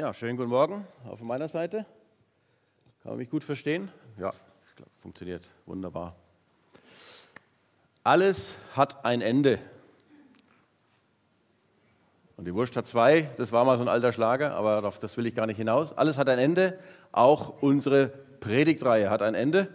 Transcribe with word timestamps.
Ja, 0.00 0.14
schönen 0.14 0.38
guten 0.38 0.48
Morgen 0.48 0.86
von 1.14 1.26
meiner 1.26 1.46
Seite. 1.46 1.84
Kann 3.02 3.12
man 3.12 3.18
mich 3.18 3.28
gut 3.28 3.44
verstehen? 3.44 3.90
Ja, 4.18 4.32
ich 4.66 4.74
glaube, 4.74 4.90
funktioniert 4.98 5.46
wunderbar. 5.66 6.16
Alles 8.02 8.54
hat 8.72 9.04
ein 9.04 9.20
Ende. 9.20 9.58
Und 12.38 12.46
die 12.46 12.54
Wurst 12.54 12.74
hat 12.76 12.86
zwei, 12.86 13.28
das 13.36 13.52
war 13.52 13.66
mal 13.66 13.76
so 13.76 13.82
ein 13.82 13.88
alter 13.88 14.14
Schlager, 14.14 14.54
aber 14.54 14.82
auf 14.84 14.98
das 15.00 15.18
will 15.18 15.26
ich 15.26 15.34
gar 15.34 15.46
nicht 15.46 15.58
hinaus. 15.58 15.92
Alles 15.92 16.16
hat 16.16 16.30
ein 16.30 16.38
Ende, 16.38 16.78
auch 17.12 17.60
unsere 17.60 18.08
Predigtreihe 18.40 19.10
hat 19.10 19.20
ein 19.20 19.34
Ende. 19.34 19.68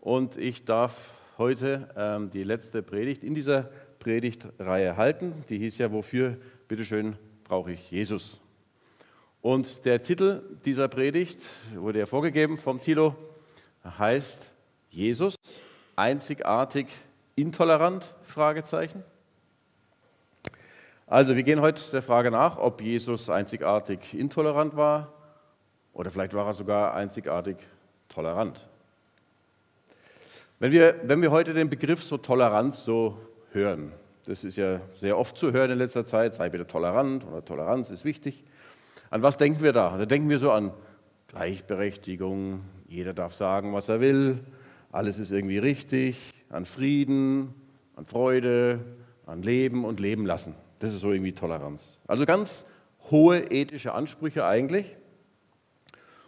Und 0.00 0.36
ich 0.36 0.64
darf 0.64 1.14
heute 1.38 1.90
ähm, 1.96 2.28
die 2.28 2.42
letzte 2.42 2.82
Predigt 2.82 3.22
in 3.22 3.36
dieser 3.36 3.70
Predigtreihe 4.00 4.96
halten. 4.96 5.44
Die 5.48 5.58
hieß 5.58 5.78
ja, 5.78 5.92
wofür, 5.92 6.38
bitteschön, 6.66 7.16
brauche 7.44 7.70
ich 7.70 7.92
Jesus? 7.92 8.40
Und 9.44 9.84
der 9.84 10.02
Titel 10.02 10.40
dieser 10.64 10.88
Predigt 10.88 11.38
wurde 11.74 11.98
ja 11.98 12.06
vorgegeben 12.06 12.56
vom 12.56 12.80
Tilo, 12.80 13.14
heißt 13.84 14.48
Jesus 14.88 15.36
einzigartig 15.96 16.86
intolerant? 17.36 18.14
Fragezeichen. 18.22 19.04
Also 21.06 21.36
wir 21.36 21.42
gehen 21.42 21.60
heute 21.60 21.82
der 21.92 22.00
Frage 22.00 22.30
nach, 22.30 22.56
ob 22.56 22.80
Jesus 22.80 23.28
einzigartig 23.28 24.14
intolerant 24.14 24.76
war 24.76 25.12
oder 25.92 26.10
vielleicht 26.10 26.32
war 26.32 26.46
er 26.46 26.54
sogar 26.54 26.94
einzigartig 26.94 27.58
tolerant. 28.08 28.66
Wenn 30.58 30.72
wir, 30.72 31.02
wenn 31.02 31.20
wir 31.20 31.30
heute 31.30 31.52
den 31.52 31.68
Begriff 31.68 32.02
so 32.02 32.16
Toleranz 32.16 32.82
so 32.82 33.18
hören, 33.52 33.92
das 34.24 34.42
ist 34.42 34.56
ja 34.56 34.80
sehr 34.94 35.18
oft 35.18 35.36
zu 35.36 35.52
hören 35.52 35.72
in 35.72 35.76
letzter 35.76 36.06
Zeit, 36.06 36.34
sei 36.34 36.48
bitte 36.48 36.66
tolerant 36.66 37.26
oder 37.26 37.44
Toleranz 37.44 37.90
ist 37.90 38.06
wichtig. 38.06 38.42
An 39.14 39.22
was 39.22 39.36
denken 39.36 39.62
wir 39.62 39.72
da? 39.72 39.96
Da 39.96 40.06
denken 40.06 40.28
wir 40.28 40.40
so 40.40 40.50
an 40.50 40.72
Gleichberechtigung, 41.28 42.62
jeder 42.88 43.14
darf 43.14 43.32
sagen, 43.32 43.72
was 43.72 43.88
er 43.88 44.00
will, 44.00 44.40
alles 44.90 45.20
ist 45.20 45.30
irgendwie 45.30 45.58
richtig, 45.58 46.32
an 46.50 46.64
Frieden, 46.64 47.54
an 47.94 48.06
Freude, 48.06 48.80
an 49.24 49.40
Leben 49.40 49.84
und 49.84 50.00
Leben 50.00 50.26
lassen. 50.26 50.56
Das 50.80 50.92
ist 50.92 50.98
so 50.98 51.12
irgendwie 51.12 51.30
Toleranz. 51.30 52.00
Also 52.08 52.26
ganz 52.26 52.64
hohe 53.08 53.38
ethische 53.52 53.94
Ansprüche 53.94 54.44
eigentlich. 54.46 54.96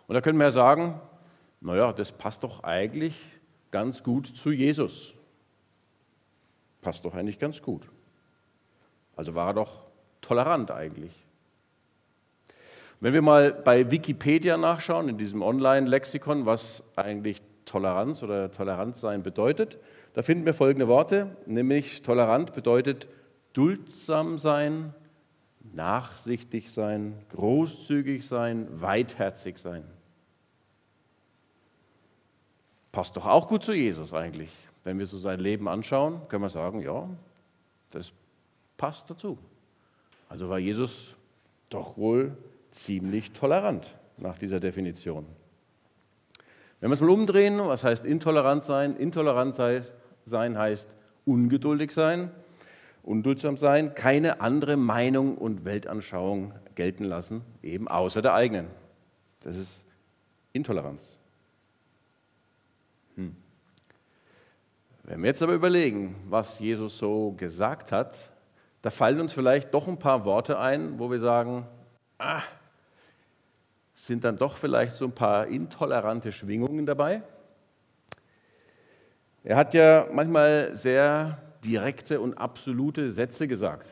Und 0.06 0.14
da 0.14 0.20
können 0.20 0.38
wir 0.38 0.44
ja 0.44 0.52
sagen, 0.52 1.00
naja, 1.60 1.92
das 1.92 2.12
passt 2.12 2.44
doch 2.44 2.62
eigentlich 2.62 3.16
ganz 3.72 4.04
gut 4.04 4.28
zu 4.28 4.52
Jesus. 4.52 5.12
Passt 6.82 7.04
doch 7.04 7.14
eigentlich 7.14 7.40
ganz 7.40 7.60
gut. 7.60 7.88
Also 9.16 9.34
war 9.34 9.48
er 9.48 9.54
doch 9.54 9.86
tolerant 10.20 10.70
eigentlich. 10.70 11.25
Wenn 13.00 13.12
wir 13.12 13.22
mal 13.22 13.52
bei 13.52 13.90
Wikipedia 13.90 14.56
nachschauen, 14.56 15.08
in 15.08 15.18
diesem 15.18 15.42
Online-Lexikon, 15.42 16.46
was 16.46 16.82
eigentlich 16.96 17.42
Toleranz 17.66 18.22
oder 18.22 18.50
Toleranz-Sein 18.50 19.22
bedeutet, 19.22 19.78
da 20.14 20.22
finden 20.22 20.46
wir 20.46 20.54
folgende 20.54 20.88
Worte, 20.88 21.36
nämlich 21.44 22.02
tolerant 22.02 22.54
bedeutet 22.54 23.06
duldsam 23.52 24.38
sein, 24.38 24.94
nachsichtig 25.74 26.72
sein, 26.72 27.14
großzügig 27.30 28.26
sein, 28.26 28.66
weitherzig 28.80 29.58
sein. 29.58 29.84
Passt 32.92 33.16
doch 33.16 33.26
auch 33.26 33.48
gut 33.48 33.62
zu 33.62 33.74
Jesus 33.74 34.14
eigentlich. 34.14 34.50
Wenn 34.84 34.98
wir 34.98 35.06
so 35.06 35.18
sein 35.18 35.40
Leben 35.40 35.68
anschauen, 35.68 36.26
können 36.28 36.44
wir 36.44 36.50
sagen, 36.50 36.80
ja, 36.80 37.08
das 37.90 38.12
passt 38.78 39.10
dazu. 39.10 39.36
Also 40.30 40.48
war 40.48 40.58
Jesus 40.58 41.14
doch 41.68 41.98
wohl 41.98 42.36
ziemlich 42.76 43.32
tolerant 43.32 43.96
nach 44.16 44.38
dieser 44.38 44.60
Definition. 44.60 45.26
Wenn 46.80 46.90
wir 46.90 46.94
es 46.94 47.00
mal 47.00 47.10
umdrehen, 47.10 47.58
was 47.58 47.84
heißt 47.84 48.04
intolerant 48.04 48.64
sein? 48.64 48.96
Intolerant 48.96 49.54
sein 49.54 50.58
heißt 50.58 50.88
ungeduldig 51.24 51.90
sein, 51.90 52.30
unduldsam 53.02 53.56
sein, 53.56 53.94
keine 53.94 54.40
andere 54.40 54.76
Meinung 54.76 55.38
und 55.38 55.64
Weltanschauung 55.64 56.52
gelten 56.74 57.04
lassen, 57.04 57.42
eben 57.62 57.88
außer 57.88 58.20
der 58.20 58.34
eigenen. 58.34 58.66
Das 59.40 59.56
ist 59.56 59.82
Intoleranz. 60.52 61.16
Hm. 63.16 63.34
Wenn 65.04 65.22
wir 65.22 65.28
jetzt 65.28 65.42
aber 65.42 65.54
überlegen, 65.54 66.16
was 66.28 66.58
Jesus 66.58 66.98
so 66.98 67.32
gesagt 67.32 67.90
hat, 67.90 68.18
da 68.82 68.90
fallen 68.90 69.20
uns 69.20 69.32
vielleicht 69.32 69.72
doch 69.72 69.88
ein 69.88 69.98
paar 69.98 70.24
Worte 70.24 70.58
ein, 70.58 70.98
wo 70.98 71.10
wir 71.10 71.18
sagen, 71.18 71.66
ah, 72.18 72.42
sind 73.96 74.24
dann 74.24 74.36
doch 74.36 74.56
vielleicht 74.56 74.94
so 74.94 75.06
ein 75.06 75.12
paar 75.12 75.48
intolerante 75.48 76.30
Schwingungen 76.30 76.86
dabei. 76.86 77.22
Er 79.42 79.56
hat 79.56 79.74
ja 79.74 80.06
manchmal 80.12 80.74
sehr 80.74 81.42
direkte 81.64 82.20
und 82.20 82.34
absolute 82.34 83.10
Sätze 83.10 83.48
gesagt. 83.48 83.88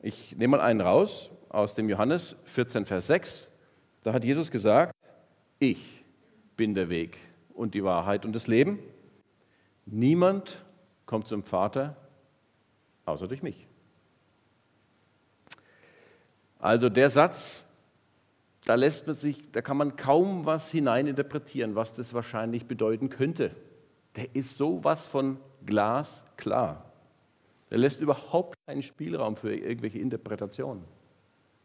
Ich 0.00 0.36
nehme 0.36 0.56
mal 0.56 0.62
einen 0.62 0.80
raus 0.80 1.30
aus 1.48 1.74
dem 1.74 1.88
Johannes 1.88 2.36
14, 2.44 2.86
Vers 2.86 3.08
6. 3.08 3.48
Da 4.02 4.12
hat 4.12 4.24
Jesus 4.24 4.50
gesagt, 4.50 4.94
ich 5.58 6.04
bin 6.56 6.74
der 6.74 6.88
Weg 6.88 7.18
und 7.54 7.74
die 7.74 7.84
Wahrheit 7.84 8.24
und 8.24 8.32
das 8.32 8.46
Leben. 8.46 8.78
Niemand 9.84 10.64
kommt 11.04 11.28
zum 11.28 11.42
Vater 11.42 11.96
außer 13.04 13.28
durch 13.28 13.42
mich. 13.42 13.66
Also 16.58 16.88
der 16.88 17.10
Satz 17.10 17.65
da 18.66 18.74
lässt 18.74 19.06
man 19.06 19.14
sich, 19.14 19.40
da 19.52 19.62
kann 19.62 19.76
man 19.76 19.94
kaum 19.94 20.44
was 20.44 20.70
hineininterpretieren, 20.70 21.76
was 21.76 21.92
das 21.92 22.12
wahrscheinlich 22.14 22.66
bedeuten 22.66 23.10
könnte. 23.10 23.52
Der 24.16 24.34
ist 24.34 24.56
sowas 24.56 25.06
von 25.06 25.38
glasklar. 25.64 26.84
Der 27.70 27.78
lässt 27.78 28.00
überhaupt 28.00 28.56
keinen 28.66 28.82
Spielraum 28.82 29.36
für 29.36 29.54
irgendwelche 29.54 30.00
Interpretationen. 30.00 30.82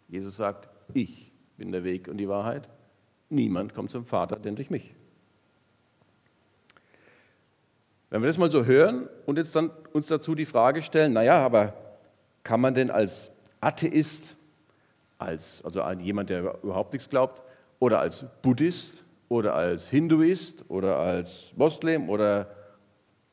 Jesus 0.10 0.36
sagt, 0.36 0.70
ich 0.94 1.32
bin 1.58 1.72
der 1.72 1.84
Weg 1.84 2.08
und 2.08 2.18
die 2.18 2.30
Wahrheit. 2.30 2.70
Niemand 3.30 3.74
kommt 3.74 3.90
zum 3.90 4.06
Vater, 4.06 4.36
denn 4.36 4.56
durch 4.56 4.70
mich. 4.70 4.94
Wenn 8.12 8.22
wir 8.22 8.28
das 8.28 8.38
mal 8.38 8.52
so 8.52 8.66
hören 8.66 9.10
und 9.26 9.40
jetzt 9.40 9.56
dann 9.56 9.72
uns 9.92 10.06
dazu 10.06 10.36
die 10.36 10.46
Frage 10.46 10.84
stellen, 10.84 11.14
naja, 11.14 11.44
aber 11.44 11.74
kann 12.44 12.62
man 12.62 12.76
denn 12.76 12.92
als 12.92 13.32
Atheist 13.60 14.36
als 15.22 15.64
also 15.64 15.88
jemand, 16.00 16.30
der 16.30 16.58
überhaupt 16.64 16.94
nichts 16.94 17.10
glaubt, 17.10 17.42
oder 17.80 18.00
als 18.00 18.26
Buddhist 18.42 19.04
oder 19.30 19.56
als 19.56 19.88
Hinduist 19.88 20.66
oder 20.70 20.98
als 20.98 21.54
Moslem 21.56 22.10
oder 22.10 22.48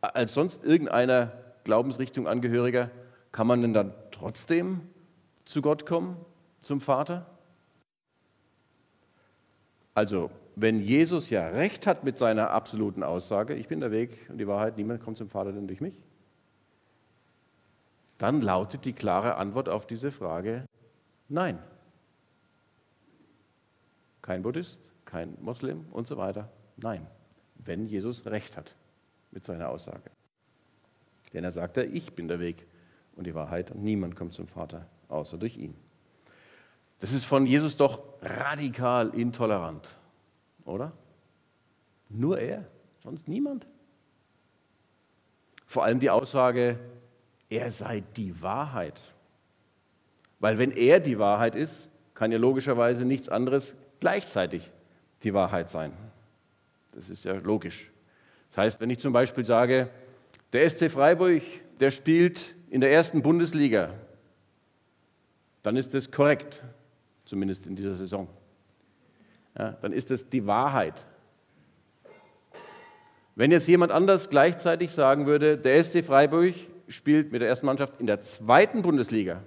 als 0.00 0.34
sonst 0.34 0.64
irgendeiner 0.64 1.32
Glaubensrichtung 1.64 2.26
Angehöriger, 2.26 2.90
kann 3.32 3.46
man 3.46 3.62
denn 3.62 3.72
dann 3.72 3.92
trotzdem 4.10 4.80
zu 5.44 5.60
Gott 5.60 5.86
kommen, 5.86 6.16
zum 6.60 6.80
Vater? 6.80 7.26
Also, 9.94 10.30
wenn 10.56 10.80
Jesus 10.80 11.30
ja 11.30 11.48
recht 11.48 11.86
hat 11.86 12.04
mit 12.04 12.18
seiner 12.18 12.50
absoluten 12.50 13.02
Aussage, 13.02 13.54
ich 13.54 13.68
bin 13.68 13.80
der 13.80 13.90
Weg 13.90 14.26
und 14.28 14.38
die 14.38 14.46
Wahrheit, 14.46 14.76
niemand 14.76 15.02
kommt 15.02 15.16
zum 15.16 15.28
Vater 15.28 15.52
denn 15.52 15.66
durch 15.66 15.80
mich, 15.80 15.98
dann 18.16 18.40
lautet 18.40 18.84
die 18.84 18.92
klare 18.92 19.36
Antwort 19.36 19.68
auf 19.68 19.86
diese 19.86 20.10
Frage 20.10 20.64
nein 21.28 21.58
kein 24.28 24.42
Buddhist, 24.42 24.78
kein 25.06 25.38
Moslem 25.40 25.86
und 25.90 26.06
so 26.06 26.18
weiter. 26.18 26.50
Nein, 26.76 27.06
wenn 27.54 27.86
Jesus 27.86 28.26
recht 28.26 28.58
hat 28.58 28.74
mit 29.30 29.42
seiner 29.42 29.70
Aussage. 29.70 30.10
Denn 31.32 31.44
er 31.44 31.50
sagte, 31.50 31.82
ich 31.82 32.12
bin 32.12 32.28
der 32.28 32.38
Weg 32.38 32.66
und 33.16 33.26
die 33.26 33.34
Wahrheit 33.34 33.70
und 33.70 33.82
niemand 33.82 34.16
kommt 34.16 34.34
zum 34.34 34.46
Vater 34.46 34.86
außer 35.08 35.38
durch 35.38 35.56
ihn. 35.56 35.74
Das 37.00 37.12
ist 37.12 37.24
von 37.24 37.46
Jesus 37.46 37.78
doch 37.78 38.02
radikal 38.20 39.14
intolerant, 39.14 39.96
oder? 40.66 40.92
Nur 42.10 42.38
er, 42.38 42.66
sonst 43.02 43.28
niemand. 43.28 43.66
Vor 45.64 45.84
allem 45.84 46.00
die 46.00 46.10
Aussage, 46.10 46.78
er 47.48 47.70
sei 47.70 48.02
die 48.14 48.42
Wahrheit. 48.42 49.00
Weil 50.38 50.58
wenn 50.58 50.70
er 50.70 51.00
die 51.00 51.18
Wahrheit 51.18 51.54
ist, 51.54 51.88
kann 52.12 52.30
ja 52.30 52.36
logischerweise 52.36 53.06
nichts 53.06 53.30
anderes 53.30 53.74
gleichzeitig 54.00 54.70
die 55.22 55.34
Wahrheit 55.34 55.68
sein. 55.68 55.92
Das 56.92 57.08
ist 57.08 57.24
ja 57.24 57.34
logisch. 57.34 57.90
Das 58.50 58.58
heißt, 58.58 58.80
wenn 58.80 58.90
ich 58.90 58.98
zum 58.98 59.12
Beispiel 59.12 59.44
sage, 59.44 59.88
der 60.52 60.68
SC 60.68 60.90
Freiburg, 60.90 61.42
der 61.80 61.90
spielt 61.90 62.54
in 62.70 62.80
der 62.80 62.92
ersten 62.92 63.22
Bundesliga, 63.22 63.94
dann 65.62 65.76
ist 65.76 65.94
das 65.94 66.10
korrekt, 66.10 66.62
zumindest 67.24 67.66
in 67.66 67.76
dieser 67.76 67.94
Saison. 67.94 68.28
Ja, 69.58 69.72
dann 69.82 69.92
ist 69.92 70.10
das 70.10 70.28
die 70.28 70.46
Wahrheit. 70.46 71.04
Wenn 73.34 73.52
jetzt 73.52 73.68
jemand 73.68 73.92
anders 73.92 74.30
gleichzeitig 74.30 74.92
sagen 74.92 75.26
würde, 75.26 75.56
der 75.58 75.82
SC 75.82 76.04
Freiburg 76.04 76.54
spielt 76.88 77.30
mit 77.30 77.40
der 77.40 77.48
ersten 77.48 77.66
Mannschaft 77.66 78.00
in 78.00 78.06
der 78.06 78.20
zweiten 78.22 78.82
Bundesliga, 78.82 79.42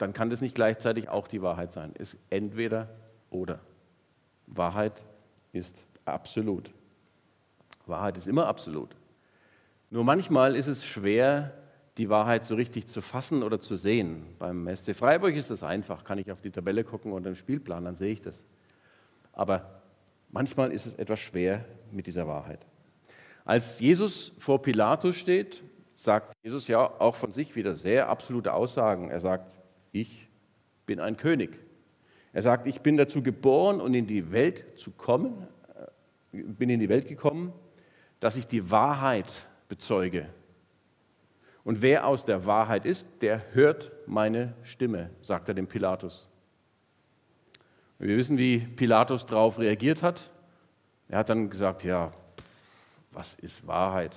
dann 0.00 0.12
kann 0.12 0.30
das 0.30 0.40
nicht 0.40 0.54
gleichzeitig 0.54 1.08
auch 1.08 1.28
die 1.28 1.42
Wahrheit 1.42 1.72
sein. 1.72 1.92
Es 1.98 2.14
ist 2.14 2.20
entweder 2.30 2.88
oder. 3.28 3.60
Wahrheit 4.46 5.04
ist 5.52 5.76
absolut. 6.04 6.70
Wahrheit 7.86 8.16
ist 8.16 8.26
immer 8.26 8.46
absolut. 8.46 8.96
Nur 9.90 10.04
manchmal 10.04 10.56
ist 10.56 10.68
es 10.68 10.84
schwer, 10.84 11.52
die 11.98 12.08
Wahrheit 12.08 12.44
so 12.44 12.54
richtig 12.54 12.86
zu 12.86 13.02
fassen 13.02 13.42
oder 13.42 13.60
zu 13.60 13.76
sehen. 13.76 14.24
Beim 14.38 14.74
SC 14.74 14.94
Freiburg 14.94 15.34
ist 15.34 15.50
das 15.50 15.62
einfach, 15.62 16.04
kann 16.04 16.18
ich 16.18 16.32
auf 16.32 16.40
die 16.40 16.50
Tabelle 16.50 16.84
gucken 16.84 17.12
und 17.12 17.24
den 17.24 17.36
Spielplan, 17.36 17.84
dann 17.84 17.96
sehe 17.96 18.12
ich 18.12 18.20
das. 18.20 18.42
Aber 19.32 19.82
manchmal 20.30 20.72
ist 20.72 20.86
es 20.86 20.94
etwas 20.94 21.20
schwer 21.20 21.64
mit 21.90 22.06
dieser 22.06 22.26
Wahrheit. 22.26 22.66
Als 23.44 23.80
Jesus 23.80 24.32
vor 24.38 24.62
Pilatus 24.62 25.16
steht, 25.16 25.62
sagt 25.92 26.32
Jesus 26.42 26.68
ja 26.68 26.78
auch 26.78 27.16
von 27.16 27.32
sich 27.32 27.54
wieder 27.56 27.74
sehr 27.74 28.08
absolute 28.08 28.54
Aussagen. 28.54 29.10
Er 29.10 29.20
sagt, 29.20 29.59
ich 29.92 30.28
bin 30.86 31.00
ein 31.00 31.16
König. 31.16 31.58
Er 32.32 32.42
sagt, 32.42 32.66
ich 32.66 32.80
bin 32.80 32.96
dazu 32.96 33.22
geboren 33.22 33.80
und 33.80 33.94
in 33.94 34.06
die 34.06 34.30
Welt 34.32 34.64
zu 34.76 34.92
kommen, 34.92 35.46
äh, 36.32 36.42
bin 36.42 36.70
in 36.70 36.80
die 36.80 36.88
Welt 36.88 37.08
gekommen, 37.08 37.52
dass 38.20 38.36
ich 38.36 38.46
die 38.46 38.70
Wahrheit 38.70 39.46
bezeuge. 39.68 40.28
Und 41.64 41.82
wer 41.82 42.06
aus 42.06 42.24
der 42.24 42.46
Wahrheit 42.46 42.86
ist, 42.86 43.06
der 43.20 43.42
hört 43.52 43.90
meine 44.06 44.54
Stimme, 44.62 45.10
sagt 45.22 45.48
er 45.48 45.54
dem 45.54 45.66
Pilatus. 45.66 46.28
Wir 47.98 48.16
wissen, 48.16 48.38
wie 48.38 48.58
Pilatus 48.58 49.26
darauf 49.26 49.58
reagiert 49.58 50.02
hat. 50.02 50.30
Er 51.08 51.18
hat 51.18 51.28
dann 51.28 51.50
gesagt, 51.50 51.84
ja, 51.84 52.12
was 53.10 53.34
ist 53.34 53.66
Wahrheit? 53.66 54.16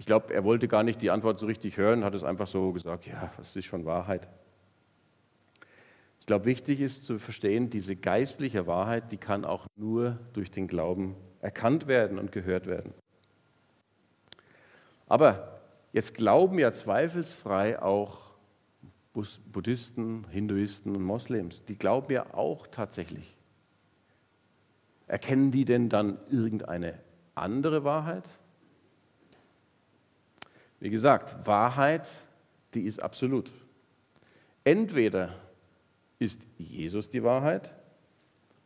Ich 0.00 0.06
glaube, 0.06 0.32
er 0.32 0.44
wollte 0.44 0.66
gar 0.66 0.82
nicht 0.82 1.02
die 1.02 1.10
Antwort 1.10 1.38
so 1.38 1.44
richtig 1.44 1.76
hören, 1.76 2.04
hat 2.04 2.14
es 2.14 2.24
einfach 2.24 2.46
so 2.46 2.72
gesagt, 2.72 3.06
ja, 3.06 3.30
was 3.36 3.54
ist 3.54 3.66
schon 3.66 3.84
Wahrheit? 3.84 4.30
Ich 6.20 6.26
glaube, 6.26 6.46
wichtig 6.46 6.80
ist 6.80 7.04
zu 7.04 7.18
verstehen, 7.18 7.68
diese 7.68 7.96
geistliche 7.96 8.66
Wahrheit, 8.66 9.12
die 9.12 9.18
kann 9.18 9.44
auch 9.44 9.66
nur 9.76 10.18
durch 10.32 10.50
den 10.50 10.68
Glauben 10.68 11.16
erkannt 11.42 11.86
werden 11.86 12.18
und 12.18 12.32
gehört 12.32 12.66
werden. 12.66 12.94
Aber 15.06 15.60
jetzt 15.92 16.14
glauben 16.14 16.58
ja 16.58 16.72
zweifelsfrei 16.72 17.82
auch 17.82 18.30
Buddhisten, 19.52 20.26
Hinduisten 20.30 20.96
und 20.96 21.02
Moslems, 21.02 21.66
die 21.66 21.76
glauben 21.76 22.10
ja 22.10 22.32
auch 22.32 22.68
tatsächlich. 22.68 23.36
Erkennen 25.06 25.50
die 25.50 25.66
denn 25.66 25.90
dann 25.90 26.16
irgendeine 26.30 27.00
andere 27.34 27.84
Wahrheit? 27.84 28.39
Wie 30.80 30.90
gesagt, 30.90 31.46
Wahrheit, 31.46 32.08
die 32.74 32.82
ist 32.82 33.02
absolut. 33.02 33.52
Entweder 34.64 35.34
ist 36.18 36.46
Jesus 36.58 37.10
die 37.10 37.22
Wahrheit 37.22 37.70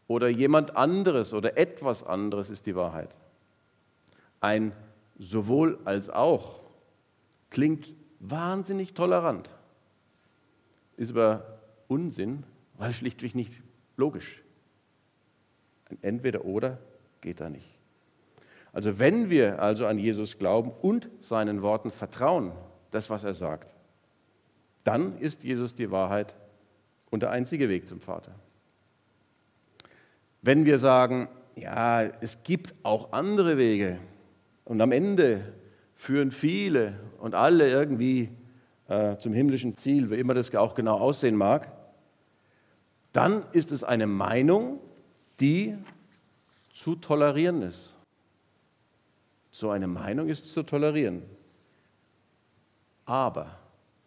oder 0.07 0.29
jemand 0.29 0.77
anderes 0.77 1.35
oder 1.35 1.59
etwas 1.59 2.03
anderes 2.05 2.51
ist 2.51 2.67
die 2.67 2.77
Wahrheit. 2.77 3.17
Ein 4.41 4.73
sowohl 5.19 5.79
als 5.85 6.09
auch 6.11 6.61
klingt 7.51 7.93
wahnsinnig 8.21 8.95
tolerant, 8.95 9.51
ist 10.97 11.11
aber 11.11 11.59
Unsinn, 11.89 12.45
weil 12.75 12.93
schlichtweg 12.93 13.35
nicht 13.35 13.53
logisch. 13.97 14.43
Ein 15.91 15.99
Entweder 16.03 16.45
oder 16.45 16.79
geht 17.21 17.41
da 17.41 17.49
nicht. 17.49 17.71
Also 18.75 18.99
wenn 18.99 19.31
wir 19.31 19.63
also 19.63 19.87
an 19.87 19.99
Jesus 19.99 20.37
glauben 20.37 20.73
und 20.83 21.09
seinen 21.21 21.63
Worten 21.63 21.93
vertrauen, 21.93 22.53
das, 22.91 23.09
was 23.09 23.23
er 23.23 23.35
sagt, 23.35 23.73
dann 24.83 25.17
ist 25.19 25.45
Jesus 25.45 25.75
die 25.77 25.93
Wahrheit 25.93 26.35
und 27.11 27.23
der 27.23 27.31
einzige 27.31 27.69
Weg 27.69 27.87
zum 27.87 28.01
Vater. 28.01 28.35
Wenn 30.43 30.67
wir 30.67 30.79
sagen, 30.79 31.29
ja, 31.55 32.03
es 32.03 32.43
gibt 32.43 32.75
auch 32.83 33.13
andere 33.13 33.57
Wege 33.57 34.01
und 34.65 34.81
am 34.81 34.91
Ende 34.91 35.53
führen 35.95 36.33
viele 36.33 36.99
und 37.21 37.37
alle 37.37 37.71
irgendwie 37.71 38.29
äh, 38.89 39.17
zum 39.19 39.33
himmlischen 39.33 39.77
Ziel, 39.77 40.11
wie 40.11 40.17
immer 40.17 40.35
das 40.35 40.53
auch 40.57 40.75
genau 40.75 40.99
aussehen 40.99 41.37
mag, 41.37 41.71
dann 43.13 43.47
ist 43.53 43.71
es 43.71 43.85
eine 43.85 44.09
Meinung, 44.09 44.81
die 45.39 45.77
zu 46.73 46.97
tolerieren 46.97 47.63
ist. 47.63 47.94
So 49.55 49.71
eine 49.71 49.87
Meinung 49.87 50.29
ist 50.29 50.53
zu 50.53 50.65
tolerieren. 50.65 51.23
Aber 53.05 53.57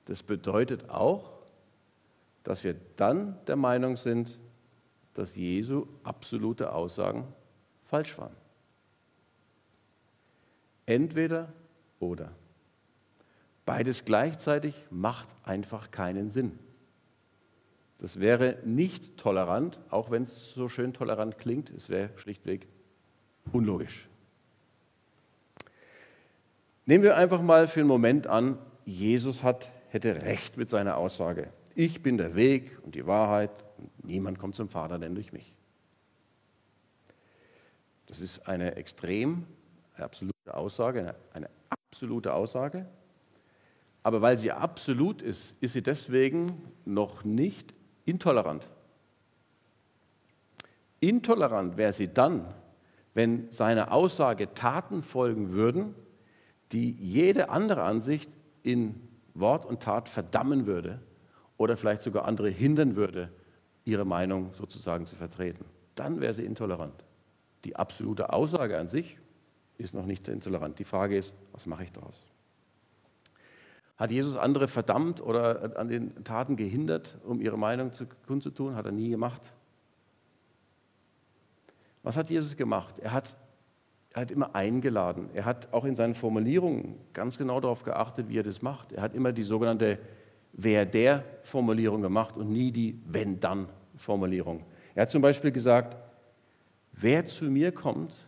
das 0.03 0.21
bedeutet 0.21 0.89
auch, 0.89 1.31
dass 2.44 2.65
wir 2.65 2.75
dann 2.97 3.38
der 3.45 3.55
Meinung 3.55 3.95
sind, 3.95 4.38
dass 5.13 5.38
Jesu 5.38 5.88
absolute 6.03 6.73
Aussagen 6.73 7.25
falsch 7.85 8.17
waren. 8.17 8.35
Entweder 10.85 11.53
oder. 12.01 12.33
Beides 13.65 14.03
gleichzeitig 14.03 14.75
macht 14.89 15.29
einfach 15.45 15.91
keinen 15.91 16.29
Sinn. 16.29 16.59
Das 17.99 18.19
wäre 18.19 18.57
nicht 18.65 19.15
tolerant, 19.15 19.79
auch 19.91 20.11
wenn 20.11 20.23
es 20.23 20.51
so 20.51 20.67
schön 20.67 20.91
tolerant 20.94 21.38
klingt. 21.38 21.69
Es 21.69 21.88
wäre 21.88 22.09
schlichtweg 22.17 22.67
unlogisch. 23.53 24.09
Nehmen 26.87 27.03
wir 27.03 27.15
einfach 27.15 27.41
mal 27.41 27.67
für 27.67 27.81
einen 27.81 27.89
Moment 27.89 28.25
an, 28.25 28.57
Jesus 28.85 29.43
hat, 29.43 29.69
hätte 29.89 30.23
recht 30.23 30.57
mit 30.57 30.69
seiner 30.69 30.97
Aussage. 30.97 31.49
Ich 31.75 32.01
bin 32.01 32.17
der 32.17 32.33
Weg 32.33 32.79
und 32.83 32.95
die 32.95 33.05
Wahrheit 33.05 33.51
und 33.77 34.05
niemand 34.05 34.39
kommt 34.39 34.55
zum 34.55 34.69
Vater 34.69 34.97
denn 34.97 35.13
durch 35.13 35.31
mich. 35.31 35.53
Das 38.07 38.21
ist 38.21 38.47
eine 38.47 38.75
extrem 38.77 39.45
eine 39.97 40.05
absolute 40.05 40.53
Aussage, 40.53 41.01
eine, 41.01 41.15
eine 41.33 41.49
absolute 41.69 42.33
Aussage. 42.33 42.85
Aber 44.03 44.21
weil 44.21 44.39
sie 44.39 44.51
absolut 44.51 45.21
ist, 45.21 45.61
ist 45.61 45.73
sie 45.73 45.81
deswegen 45.81 46.71
noch 46.85 47.23
nicht 47.23 47.73
intolerant. 48.05 48.67
Intolerant 50.99 51.77
wäre 51.77 51.93
sie 51.93 52.07
dann, 52.07 52.53
wenn 53.13 53.51
seiner 53.51 53.91
Aussage 53.91 54.53
Taten 54.53 55.03
folgen 55.03 55.51
würden, 55.51 55.93
die 56.71 56.91
jede 56.91 57.49
andere 57.49 57.83
Ansicht 57.83 58.29
in 58.63 59.01
Wort 59.33 59.65
und 59.65 59.81
Tat 59.81 60.09
verdammen 60.09 60.65
würde 60.65 60.99
oder 61.57 61.77
vielleicht 61.77 62.01
sogar 62.01 62.25
andere 62.25 62.49
hindern 62.49 62.95
würde, 62.95 63.31
ihre 63.85 64.06
Meinung 64.06 64.53
sozusagen 64.53 65.06
zu 65.06 65.15
vertreten. 65.15 65.65
Dann 65.95 66.19
wäre 66.19 66.33
sie 66.33 66.45
intolerant. 66.45 67.03
Die 67.63 67.75
absolute 67.75 68.33
Aussage 68.33 68.77
an 68.77 68.87
sich 68.87 69.18
ist 69.77 69.94
noch 69.94 70.06
nicht 70.06 70.27
intolerant. 70.27 70.80
Die 70.80 70.83
Frage 70.83 71.18
ist, 71.18 71.33
was 71.53 71.65
mache 71.65 71.83
ich 71.83 71.92
daraus? 71.92 72.25
Hat 73.97 74.11
Jesus 74.11 74.37
andere 74.37 74.68
verdammt 74.68 75.21
oder 75.21 75.77
an 75.77 75.87
den 75.87 76.23
Taten 76.23 76.56
gehindert, 76.56 77.18
um 77.23 77.42
ihre 77.42 77.57
Meinung 77.57 77.94
zu 77.94 78.06
kundzutun? 78.27 78.75
Hat 78.75 78.85
er 78.85 78.92
nie 78.92 79.09
gemacht. 79.09 79.42
Was 82.03 82.15
hat 82.15 82.30
Jesus 82.30 82.56
gemacht? 82.56 82.99
Er 82.99 83.11
hat, 83.11 83.35
er 84.18 84.21
hat 84.21 84.31
immer 84.31 84.56
eingeladen. 84.56 85.30
Er 85.33 85.45
hat 85.45 85.71
auch 85.71 85.86
in 85.86 85.95
seinen 85.95 86.16
Formulierungen 86.16 86.95
ganz 87.14 87.38
genau 87.38 87.59
darauf 87.59 87.83
geachtet, 87.83 88.30
wie 88.30 88.40
er 88.40 88.44
das 88.44 88.64
macht. 88.64 88.92
Er 88.92 89.04
hat 89.04 89.14
immer 89.14 89.31
die 89.31 89.44
sogenannte 89.44 90.00
Wer-der-Formulierung 90.54 92.02
gemacht 92.02 92.36
und 92.36 92.50
nie 92.52 92.71
die 92.71 93.00
Wenn-dann-Formulierung. 93.06 94.66
Er 94.95 95.04
hat 95.04 95.12
zum 95.12 95.21
Beispiel 95.21 95.52
gesagt, 95.52 95.95
wer 96.94 97.26
zu 97.26 97.45
mir 97.45 97.71
kommt, 97.71 98.28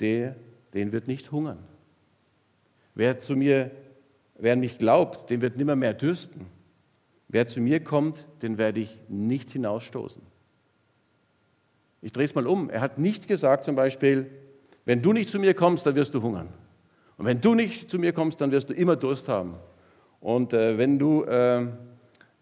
der, 0.00 0.36
den 0.72 0.90
wird 0.90 1.06
nicht 1.06 1.30
hungern. 1.32 1.58
Wer 2.94 3.18
zu 3.18 3.36
mir 3.36 3.70
Wer 4.42 4.54
an 4.54 4.60
mich 4.60 4.78
glaubt, 4.78 5.28
den 5.28 5.42
wird 5.42 5.58
nimmer 5.58 5.76
mehr 5.76 5.92
dürsten. 5.92 6.46
Wer 7.28 7.46
zu 7.46 7.60
mir 7.60 7.84
kommt, 7.84 8.26
den 8.40 8.56
werde 8.56 8.80
ich 8.80 8.98
nicht 9.08 9.50
hinausstoßen. 9.50 10.22
Ich 12.00 12.12
drehe 12.12 12.24
es 12.24 12.34
mal 12.34 12.46
um. 12.46 12.70
Er 12.70 12.80
hat 12.80 12.96
nicht 12.98 13.28
gesagt 13.28 13.66
zum 13.66 13.76
Beispiel, 13.76 14.30
wenn 14.90 15.02
du 15.02 15.12
nicht 15.12 15.30
zu 15.30 15.38
mir 15.38 15.54
kommst, 15.54 15.86
dann 15.86 15.94
wirst 15.94 16.14
du 16.14 16.20
hungern. 16.20 16.48
Und 17.16 17.24
wenn 17.24 17.40
du 17.40 17.54
nicht 17.54 17.88
zu 17.88 18.00
mir 18.00 18.12
kommst, 18.12 18.40
dann 18.40 18.50
wirst 18.50 18.70
du 18.70 18.74
immer 18.74 18.96
Durst 18.96 19.28
haben. 19.28 19.54
Und 20.18 20.52
äh, 20.52 20.78
wenn 20.78 20.98
du, 20.98 21.22
äh, 21.22 21.68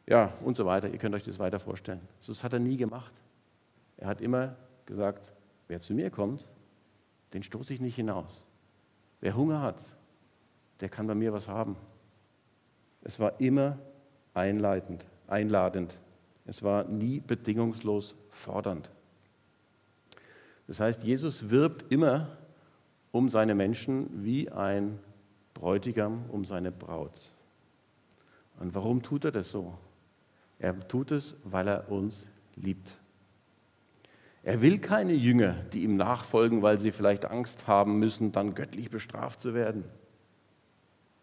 ja, 0.07 0.33
und 0.43 0.57
so 0.57 0.65
weiter, 0.65 0.89
ihr 0.89 0.97
könnt 0.97 1.15
euch 1.15 1.25
das 1.25 1.39
weiter 1.39 1.61
vorstellen. 1.61 2.01
Das 2.27 2.43
hat 2.43 2.55
er 2.55 2.59
nie 2.59 2.79
gemacht. 2.79 3.13
Er 3.99 4.09
hat 4.09 4.23
immer 4.23 4.57
gesagt, 4.87 5.31
wer 5.67 5.79
zu 5.81 5.93
mir 5.93 6.09
kommt, 6.09 6.51
den 7.35 7.43
stoße 7.43 7.75
ich 7.75 7.83
nicht 7.83 7.97
hinaus. 7.97 8.47
Wer 9.21 9.37
Hunger 9.37 9.61
hat, 9.61 9.83
der 10.81 10.89
kann 10.89 11.07
bei 11.07 11.15
mir 11.15 11.35
was 11.35 11.49
haben. 11.49 11.77
Es 13.03 13.21
war 13.21 13.39
immer 13.43 13.79
einleitend, 14.33 15.05
einladend. 15.27 15.99
Es 16.47 16.63
war 16.63 16.85
nie 16.85 17.21
bedingungslos 17.21 18.15
fordernd. 18.31 18.91
Das 20.69 20.79
heißt, 20.81 21.03
Jesus 21.03 21.51
wirbt 21.51 21.91
immer 21.91 22.39
um 23.11 23.29
seine 23.29 23.55
Menschen 23.55 24.25
wie 24.25 24.51
ein 24.51 25.01
Bräutigam 25.55 26.27
um 26.29 26.45
seine 26.45 26.71
Braut. 26.71 27.33
Und 28.61 28.75
warum 28.75 29.03
tut 29.03 29.25
er 29.25 29.33
das 29.33 29.51
so? 29.51 29.77
Er 30.59 30.87
tut 30.87 31.11
es, 31.11 31.37
weil 31.43 31.67
er 31.69 31.91
uns 31.91 32.29
liebt. 32.55 32.97
Er 34.43 34.61
will 34.61 34.79
keine 34.79 35.15
Jünger, 35.15 35.55
die 35.73 35.83
ihm 35.83 35.97
nachfolgen, 35.97 36.63
weil 36.63 36.79
sie 36.79 36.93
vielleicht 36.93 37.25
Angst 37.25 37.67
haben 37.67 37.99
müssen, 37.99 38.31
dann 38.31 38.55
göttlich 38.55 38.91
bestraft 38.91 39.41
zu 39.41 39.55
werden. 39.55 39.85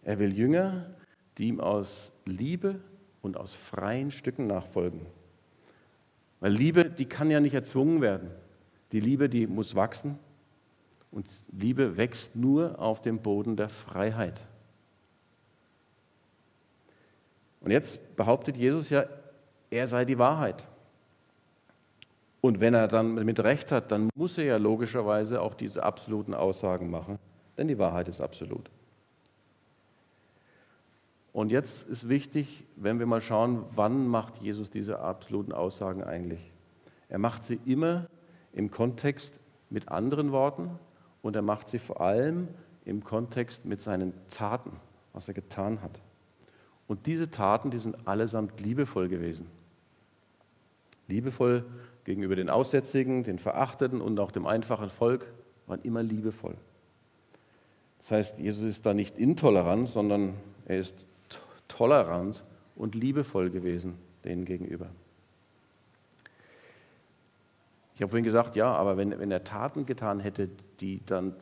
Er 0.03 0.19
will 0.19 0.33
Jünger, 0.37 0.89
die 1.37 1.47
ihm 1.47 1.59
aus 1.59 2.13
Liebe 2.25 2.79
und 3.21 3.37
aus 3.37 3.53
freien 3.53 4.11
Stücken 4.11 4.47
nachfolgen. 4.47 5.05
Weil 6.39 6.51
Liebe, 6.51 6.89
die 6.89 7.05
kann 7.05 7.31
ja 7.31 7.39
nicht 7.39 7.53
erzwungen 7.53 8.01
werden. 8.01 8.31
Die 8.95 9.01
Liebe, 9.01 9.27
die 9.27 9.45
muss 9.45 9.75
wachsen. 9.75 10.17
Und 11.11 11.27
Liebe 11.51 11.97
wächst 11.97 12.33
nur 12.33 12.79
auf 12.79 13.01
dem 13.01 13.19
Boden 13.19 13.57
der 13.57 13.67
Freiheit. 13.67 14.41
Und 17.59 17.71
jetzt 17.71 18.15
behauptet 18.15 18.55
Jesus 18.55 18.89
ja, 18.89 19.03
er 19.69 19.89
sei 19.89 20.05
die 20.05 20.17
Wahrheit. 20.17 20.65
Und 22.39 22.61
wenn 22.61 22.73
er 22.73 22.87
dann 22.87 23.15
mit 23.15 23.37
Recht 23.41 23.69
hat, 23.73 23.91
dann 23.91 24.09
muss 24.15 24.37
er 24.37 24.45
ja 24.45 24.55
logischerweise 24.55 25.41
auch 25.41 25.55
diese 25.55 25.83
absoluten 25.83 26.33
Aussagen 26.33 26.89
machen, 26.89 27.19
denn 27.57 27.67
die 27.67 27.77
Wahrheit 27.77 28.07
ist 28.07 28.21
absolut. 28.21 28.71
Und 31.33 31.51
jetzt 31.51 31.89
ist 31.89 32.07
wichtig, 32.07 32.63
wenn 32.77 32.99
wir 32.99 33.07
mal 33.07 33.21
schauen, 33.21 33.65
wann 33.71 34.07
macht 34.07 34.37
Jesus 34.37 34.69
diese 34.69 34.99
absoluten 34.99 35.51
Aussagen 35.51 36.01
eigentlich? 36.01 36.53
Er 37.09 37.19
macht 37.19 37.43
sie 37.43 37.59
immer 37.65 38.07
im 38.55 38.71
Kontext 38.71 39.39
mit 39.69 39.89
anderen 39.89 40.31
Worten 40.31 40.79
und 41.21 41.35
er 41.35 41.41
macht 41.41 41.69
sie 41.69 41.79
vor 41.79 42.01
allem 42.01 42.47
im 42.85 43.03
Kontext 43.03 43.65
mit 43.65 43.81
seinen 43.81 44.13
Taten, 44.29 44.71
was 45.13 45.27
er 45.27 45.33
getan 45.33 45.81
hat. 45.81 46.01
Und 46.87 47.05
diese 47.07 47.29
Taten, 47.29 47.69
die 47.69 47.79
sind 47.79 48.07
allesamt 48.07 48.59
liebevoll 48.61 49.09
gewesen. 49.09 49.47
Liebevoll 51.07 51.65
gegenüber 52.03 52.35
den 52.35 52.49
Aussätzigen, 52.49 53.23
den 53.23 53.39
Verachteten 53.39 54.01
und 54.01 54.19
auch 54.19 54.31
dem 54.31 54.45
einfachen 54.45 54.89
Volk, 54.89 55.27
waren 55.67 55.81
immer 55.81 56.03
liebevoll. 56.03 56.55
Das 57.99 58.11
heißt, 58.11 58.39
Jesus 58.39 58.63
ist 58.63 58.85
da 58.85 58.93
nicht 58.93 59.17
intolerant, 59.17 59.89
sondern 59.89 60.35
er 60.65 60.77
ist 60.77 61.07
tolerant 61.67 62.43
und 62.75 62.93
liebevoll 62.95 63.49
gewesen 63.49 63.95
denen 64.23 64.45
gegenüber. 64.45 64.89
Ich 67.95 68.01
habe 68.01 68.09
vorhin 68.09 68.25
gesagt, 68.25 68.55
ja, 68.55 68.71
aber 68.73 68.97
wenn, 68.97 69.17
wenn 69.19 69.31
er 69.31 69.43
Taten 69.43 69.85
getan 69.85 70.19
hätte, 70.19 70.49
die 70.79 71.03
dann 71.05 71.33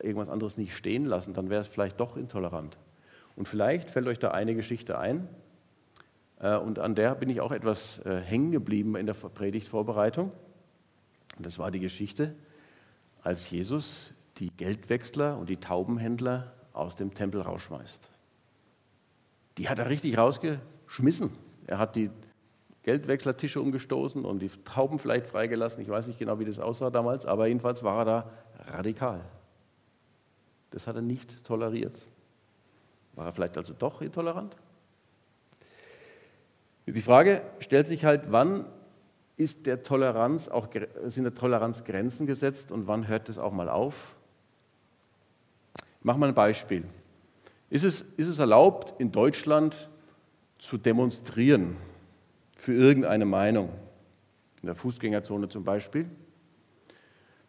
irgendwas 0.00 0.28
anderes 0.28 0.56
nicht 0.56 0.74
stehen 0.74 1.04
lassen, 1.04 1.34
dann 1.34 1.50
wäre 1.50 1.60
es 1.60 1.68
vielleicht 1.68 2.00
doch 2.00 2.16
intolerant. 2.16 2.78
Und 3.34 3.48
vielleicht 3.48 3.90
fällt 3.90 4.06
euch 4.06 4.18
da 4.18 4.30
eine 4.30 4.54
Geschichte 4.54 4.98
ein, 4.98 5.28
äh, 6.38 6.56
und 6.56 6.78
an 6.78 6.94
der 6.94 7.14
bin 7.14 7.30
ich 7.30 7.40
auch 7.40 7.52
etwas 7.52 7.98
äh, 8.04 8.20
hängen 8.20 8.52
geblieben 8.52 8.96
in 8.96 9.06
der 9.06 9.14
Predigtvorbereitung. 9.14 10.32
Und 11.36 11.46
das 11.46 11.58
war 11.58 11.70
die 11.70 11.80
Geschichte, 11.80 12.34
als 13.22 13.50
Jesus 13.50 14.12
die 14.38 14.50
Geldwechsler 14.50 15.38
und 15.38 15.48
die 15.48 15.56
Taubenhändler 15.56 16.52
aus 16.72 16.94
dem 16.96 17.14
Tempel 17.14 17.40
rausschmeißt. 17.40 18.10
Die 19.58 19.68
hat 19.68 19.78
er 19.78 19.88
richtig 19.88 20.18
rausgeschmissen. 20.18 21.30
Er 21.66 21.78
hat 21.78 21.96
die 21.96 22.10
Geldwechslertische 22.86 23.60
umgestoßen 23.60 24.24
und 24.24 24.38
die 24.38 24.48
Tauben 24.64 25.00
vielleicht 25.00 25.26
freigelassen. 25.26 25.82
Ich 25.82 25.88
weiß 25.88 26.06
nicht 26.06 26.20
genau, 26.20 26.38
wie 26.38 26.44
das 26.44 26.60
aussah 26.60 26.88
damals, 26.88 27.26
aber 27.26 27.48
jedenfalls 27.48 27.82
war 27.82 27.98
er 27.98 28.04
da 28.04 28.30
radikal. 28.68 29.20
Das 30.70 30.86
hat 30.86 30.94
er 30.94 31.02
nicht 31.02 31.44
toleriert. 31.44 32.00
War 33.16 33.26
er 33.26 33.32
vielleicht 33.32 33.56
also 33.56 33.74
doch 33.76 34.02
intolerant? 34.02 34.56
Die 36.86 37.00
Frage 37.00 37.42
stellt 37.58 37.88
sich 37.88 38.04
halt, 38.04 38.30
wann 38.30 38.66
ist 39.36 39.66
der 39.66 39.82
Toleranz 39.82 40.46
auch, 40.46 40.68
sind 41.06 41.24
der 41.24 41.34
Toleranz 41.34 41.82
Grenzen 41.82 42.24
gesetzt 42.24 42.70
und 42.70 42.86
wann 42.86 43.08
hört 43.08 43.28
es 43.28 43.36
auch 43.36 43.52
mal 43.52 43.68
auf? 43.68 44.14
Ich 45.98 46.04
mache 46.04 46.18
mal 46.18 46.28
ein 46.28 46.34
Beispiel. 46.36 46.84
Ist 47.68 47.82
es, 47.82 48.02
ist 48.16 48.28
es 48.28 48.38
erlaubt, 48.38 48.94
in 49.00 49.10
Deutschland 49.10 49.88
zu 50.58 50.78
demonstrieren 50.78 51.76
für 52.56 52.74
irgendeine 52.74 53.24
Meinung? 53.24 53.70
In 54.62 54.66
der 54.66 54.74
Fußgängerzone 54.74 55.48
zum 55.48 55.62
Beispiel. 55.62 56.06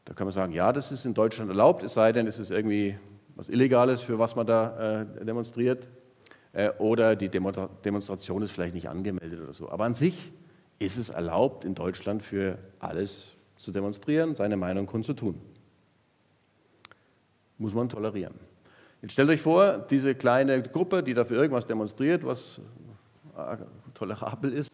Da 0.05 0.13
kann 0.13 0.27
man 0.27 0.33
sagen, 0.33 0.53
ja, 0.53 0.71
das 0.71 0.91
ist 0.91 1.05
in 1.05 1.13
Deutschland 1.13 1.49
erlaubt, 1.49 1.83
es 1.83 1.93
sei 1.93 2.11
denn, 2.11 2.27
es 2.27 2.39
ist 2.39 2.51
irgendwie 2.51 2.97
was 3.35 3.49
Illegales, 3.49 4.01
für 4.01 4.19
was 4.19 4.35
man 4.35 4.47
da 4.47 5.01
äh, 5.01 5.25
demonstriert. 5.25 5.87
Äh, 6.53 6.71
oder 6.79 7.15
die 7.15 7.29
Demonstration 7.29 8.41
ist 8.41 8.51
vielleicht 8.51 8.73
nicht 8.73 8.89
angemeldet 8.89 9.41
oder 9.41 9.53
so. 9.53 9.69
Aber 9.69 9.85
an 9.85 9.95
sich 9.95 10.31
ist 10.79 10.97
es 10.97 11.09
erlaubt, 11.09 11.65
in 11.65 11.75
Deutschland 11.75 12.23
für 12.23 12.57
alles 12.79 13.35
zu 13.55 13.71
demonstrieren, 13.71 14.35
seine 14.35 14.57
Meinung 14.57 14.85
kundzutun. 14.85 15.39
Muss 17.57 17.73
man 17.73 17.89
tolerieren. 17.89 18.35
Jetzt 19.01 19.13
stellt 19.13 19.29
euch 19.29 19.41
vor, 19.41 19.79
diese 19.89 20.15
kleine 20.15 20.61
Gruppe, 20.61 21.03
die 21.03 21.13
dafür 21.13 21.41
irgendwas 21.41 21.65
demonstriert, 21.65 22.25
was 22.25 22.59
äh, 23.37 23.57
tolerabel 23.93 24.53
ist, 24.53 24.71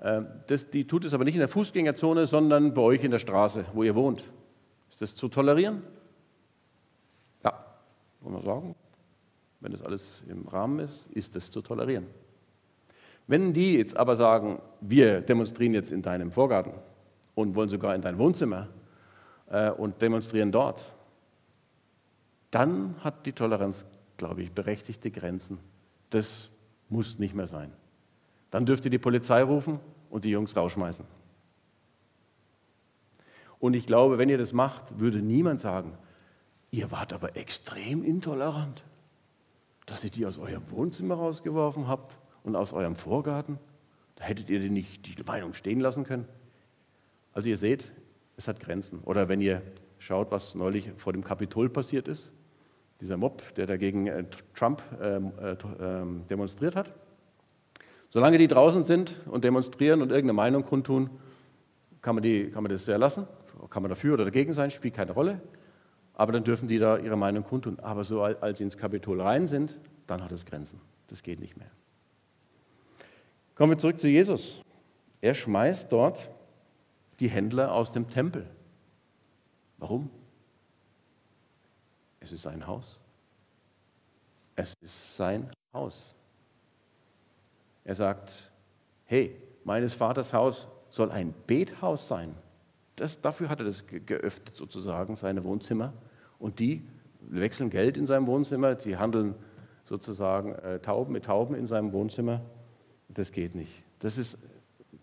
das, 0.00 0.70
die 0.70 0.86
tut 0.86 1.04
es 1.04 1.12
aber 1.12 1.24
nicht 1.24 1.34
in 1.34 1.40
der 1.40 1.48
Fußgängerzone, 1.48 2.26
sondern 2.26 2.72
bei 2.72 2.80
euch 2.80 3.04
in 3.04 3.10
der 3.10 3.18
Straße, 3.18 3.66
wo 3.74 3.82
ihr 3.82 3.94
wohnt. 3.94 4.24
Ist 4.90 5.02
das 5.02 5.14
zu 5.14 5.28
tolerieren? 5.28 5.82
Ja, 7.44 7.64
wollen 8.20 8.36
wir 8.36 8.42
sagen, 8.42 8.74
wenn 9.60 9.72
das 9.72 9.82
alles 9.82 10.24
im 10.28 10.48
Rahmen 10.48 10.78
ist, 10.78 11.06
ist 11.12 11.36
das 11.36 11.50
zu 11.50 11.60
tolerieren. 11.60 12.06
Wenn 13.26 13.52
die 13.52 13.76
jetzt 13.76 13.96
aber 13.96 14.16
sagen, 14.16 14.60
wir 14.80 15.20
demonstrieren 15.20 15.74
jetzt 15.74 15.92
in 15.92 16.02
deinem 16.02 16.32
Vorgarten 16.32 16.72
und 17.34 17.54
wollen 17.54 17.68
sogar 17.68 17.94
in 17.94 18.00
dein 18.00 18.18
Wohnzimmer 18.18 18.68
äh, 19.50 19.70
und 19.70 20.00
demonstrieren 20.00 20.50
dort, 20.50 20.92
dann 22.50 22.96
hat 23.04 23.26
die 23.26 23.32
Toleranz, 23.32 23.84
glaube 24.16 24.42
ich, 24.42 24.50
berechtigte 24.50 25.10
Grenzen. 25.10 25.58
Das 26.08 26.50
muss 26.88 27.18
nicht 27.18 27.34
mehr 27.34 27.46
sein. 27.46 27.70
Dann 28.50 28.66
dürft 28.66 28.84
ihr 28.84 28.90
die 28.90 28.98
Polizei 28.98 29.42
rufen 29.42 29.80
und 30.10 30.24
die 30.24 30.30
Jungs 30.30 30.56
rausschmeißen. 30.56 31.04
Und 33.58 33.74
ich 33.74 33.86
glaube, 33.86 34.18
wenn 34.18 34.28
ihr 34.28 34.38
das 34.38 34.52
macht, 34.52 34.98
würde 34.98 35.18
niemand 35.18 35.60
sagen, 35.60 35.96
ihr 36.70 36.90
wart 36.90 37.12
aber 37.12 37.36
extrem 37.36 38.02
intolerant 38.02 38.82
dass 39.90 40.04
ihr 40.04 40.10
die 40.10 40.24
aus 40.24 40.38
eurem 40.38 40.70
Wohnzimmer 40.70 41.16
rausgeworfen 41.16 41.88
habt 41.88 42.18
und 42.44 42.54
aus 42.54 42.72
eurem 42.72 42.94
Vorgarten? 42.94 43.58
Da 44.14 44.24
hättet 44.24 44.48
ihr 44.48 44.60
die 44.60 44.70
nicht 44.70 45.06
die 45.06 45.22
Meinung 45.24 45.52
stehen 45.52 45.80
lassen 45.80 46.04
können. 46.04 46.26
Also 47.32 47.48
ihr 47.48 47.56
seht, 47.56 47.92
es 48.36 48.46
hat 48.46 48.60
Grenzen. 48.60 49.00
Oder 49.00 49.28
wenn 49.28 49.40
ihr 49.40 49.62
schaut, 49.98 50.30
was 50.30 50.54
neulich 50.54 50.90
vor 50.96 51.12
dem 51.12 51.24
Kapitol 51.24 51.68
passiert 51.68 52.06
ist, 52.06 52.32
dieser 53.00 53.16
Mob, 53.16 53.54
der 53.56 53.66
dagegen 53.66 54.06
äh, 54.06 54.24
Trump 54.54 54.82
ähm, 55.00 55.32
äh, 55.40 55.52
äh, 55.52 56.04
demonstriert 56.28 56.76
hat. 56.76 56.94
Solange 58.10 58.38
die 58.38 58.48
draußen 58.48 58.84
sind 58.84 59.16
und 59.26 59.44
demonstrieren 59.44 60.02
und 60.02 60.10
irgendeine 60.10 60.34
Meinung 60.34 60.64
kundtun, 60.64 61.10
kann 62.02 62.14
man, 62.14 62.22
die, 62.22 62.50
kann 62.50 62.62
man 62.62 62.70
das 62.70 62.84
sehr 62.84 62.98
lassen, 62.98 63.26
kann 63.70 63.82
man 63.82 63.88
dafür 63.88 64.14
oder 64.14 64.24
dagegen 64.24 64.52
sein, 64.52 64.70
spielt 64.70 64.94
keine 64.94 65.12
Rolle 65.12 65.40
aber 66.20 66.32
dann 66.32 66.44
dürfen 66.44 66.68
die 66.68 66.78
da 66.78 66.98
ihre 66.98 67.16
Meinung 67.16 67.44
kundtun. 67.44 67.78
Aber 67.80 68.04
so 68.04 68.22
als 68.22 68.58
sie 68.58 68.64
ins 68.64 68.76
Kapitol 68.76 69.22
rein 69.22 69.46
sind, 69.46 69.78
dann 70.06 70.22
hat 70.22 70.30
es 70.32 70.44
Grenzen. 70.44 70.78
Das 71.06 71.22
geht 71.22 71.40
nicht 71.40 71.56
mehr. 71.56 71.70
Kommen 73.54 73.72
wir 73.72 73.78
zurück 73.78 73.98
zu 73.98 74.06
Jesus. 74.06 74.60
Er 75.22 75.32
schmeißt 75.32 75.90
dort 75.90 76.28
die 77.20 77.28
Händler 77.28 77.72
aus 77.72 77.90
dem 77.90 78.10
Tempel. 78.10 78.46
Warum? 79.78 80.10
Es 82.20 82.32
ist 82.32 82.42
sein 82.42 82.66
Haus. 82.66 83.00
Es 84.56 84.74
ist 84.82 85.16
sein 85.16 85.50
Haus. 85.72 86.14
Er 87.90 87.96
sagt, 87.96 88.48
hey, 89.04 89.34
meines 89.64 89.94
Vaters 89.94 90.32
Haus 90.32 90.68
soll 90.90 91.10
ein 91.10 91.34
Bethaus 91.48 92.06
sein. 92.06 92.36
Das, 92.94 93.20
dafür 93.20 93.48
hat 93.48 93.58
er 93.58 93.64
das 93.64 93.82
geöffnet 93.84 94.54
sozusagen, 94.56 95.16
seine 95.16 95.42
Wohnzimmer. 95.42 95.92
Und 96.38 96.60
die 96.60 96.86
wechseln 97.20 97.68
Geld 97.68 97.96
in 97.96 98.06
seinem 98.06 98.28
Wohnzimmer, 98.28 98.76
die 98.76 98.96
handeln 98.96 99.34
sozusagen 99.82 100.54
äh, 100.54 100.78
Tauben 100.78 101.12
mit 101.12 101.24
Tauben 101.24 101.56
in 101.56 101.66
seinem 101.66 101.92
Wohnzimmer. 101.92 102.42
Das 103.08 103.32
geht 103.32 103.56
nicht. 103.56 103.82
Das 103.98 104.18
ist, 104.18 104.38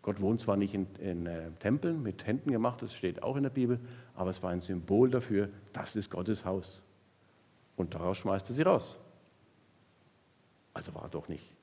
Gott 0.01 0.22
wohnt 0.22 0.39
zwar 0.39 0.56
nicht 0.56 0.74
in, 0.74 0.88
in 1.01 1.25
äh, 1.25 1.51
Tempeln 1.60 2.01
mit 2.01 2.25
Händen 2.25 2.51
gemacht, 2.51 2.82
das 2.82 2.94
steht 2.94 3.22
auch 3.22 3.36
in 3.36 3.44
der 3.44 3.50
Bibel, 3.50 3.82
aber 4.15 4.29
es 4.29 4.41
war 4.41 4.51
ein 4.51 4.62
Symbol 4.62 5.10
dafür, 5.10 5.50
das 5.74 5.98
ist 5.98 6.10
Gottes 6.10 6.46
Haus. 6.46 6.82
Und 7.75 7.96
daraus 7.96 8.15
schmeißt 8.15 8.50
er 8.50 8.56
sie 8.56 8.62
raus. 8.62 8.98
Also 10.74 10.96
war 10.96 11.03
er 11.03 11.10
doch 11.10 11.27
nicht 11.27 11.56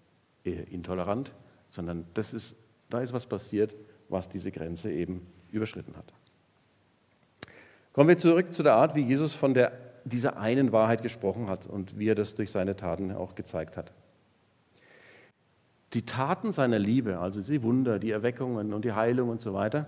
intolerant, 0.44 1.32
sondern 1.68 2.06
das 2.14 2.34
ist, 2.34 2.54
da 2.90 3.00
ist 3.00 3.12
was 3.12 3.26
passiert, 3.26 3.74
was 4.08 4.28
diese 4.28 4.52
Grenze 4.52 4.92
eben 4.92 5.26
überschritten 5.50 5.96
hat. 5.96 6.12
Kommen 7.92 8.08
wir 8.08 8.18
zurück 8.18 8.52
zu 8.52 8.62
der 8.62 8.74
Art, 8.74 8.94
wie 8.94 9.02
Jesus 9.02 9.34
von 9.34 9.54
der, 9.54 9.72
dieser 10.04 10.36
einen 10.36 10.72
Wahrheit 10.72 11.02
gesprochen 11.02 11.48
hat 11.48 11.66
und 11.66 11.98
wie 11.98 12.08
er 12.08 12.14
das 12.14 12.34
durch 12.34 12.50
seine 12.50 12.76
Taten 12.76 13.12
auch 13.12 13.34
gezeigt 13.34 13.76
hat. 13.76 13.92
Die 15.92 16.04
Taten 16.04 16.50
seiner 16.50 16.78
Liebe, 16.78 17.18
also 17.18 17.40
die 17.40 17.62
Wunder, 17.62 18.00
die 18.00 18.10
Erweckungen 18.10 18.74
und 18.74 18.84
die 18.84 18.92
Heilung 18.92 19.28
und 19.28 19.40
so 19.40 19.54
weiter, 19.54 19.86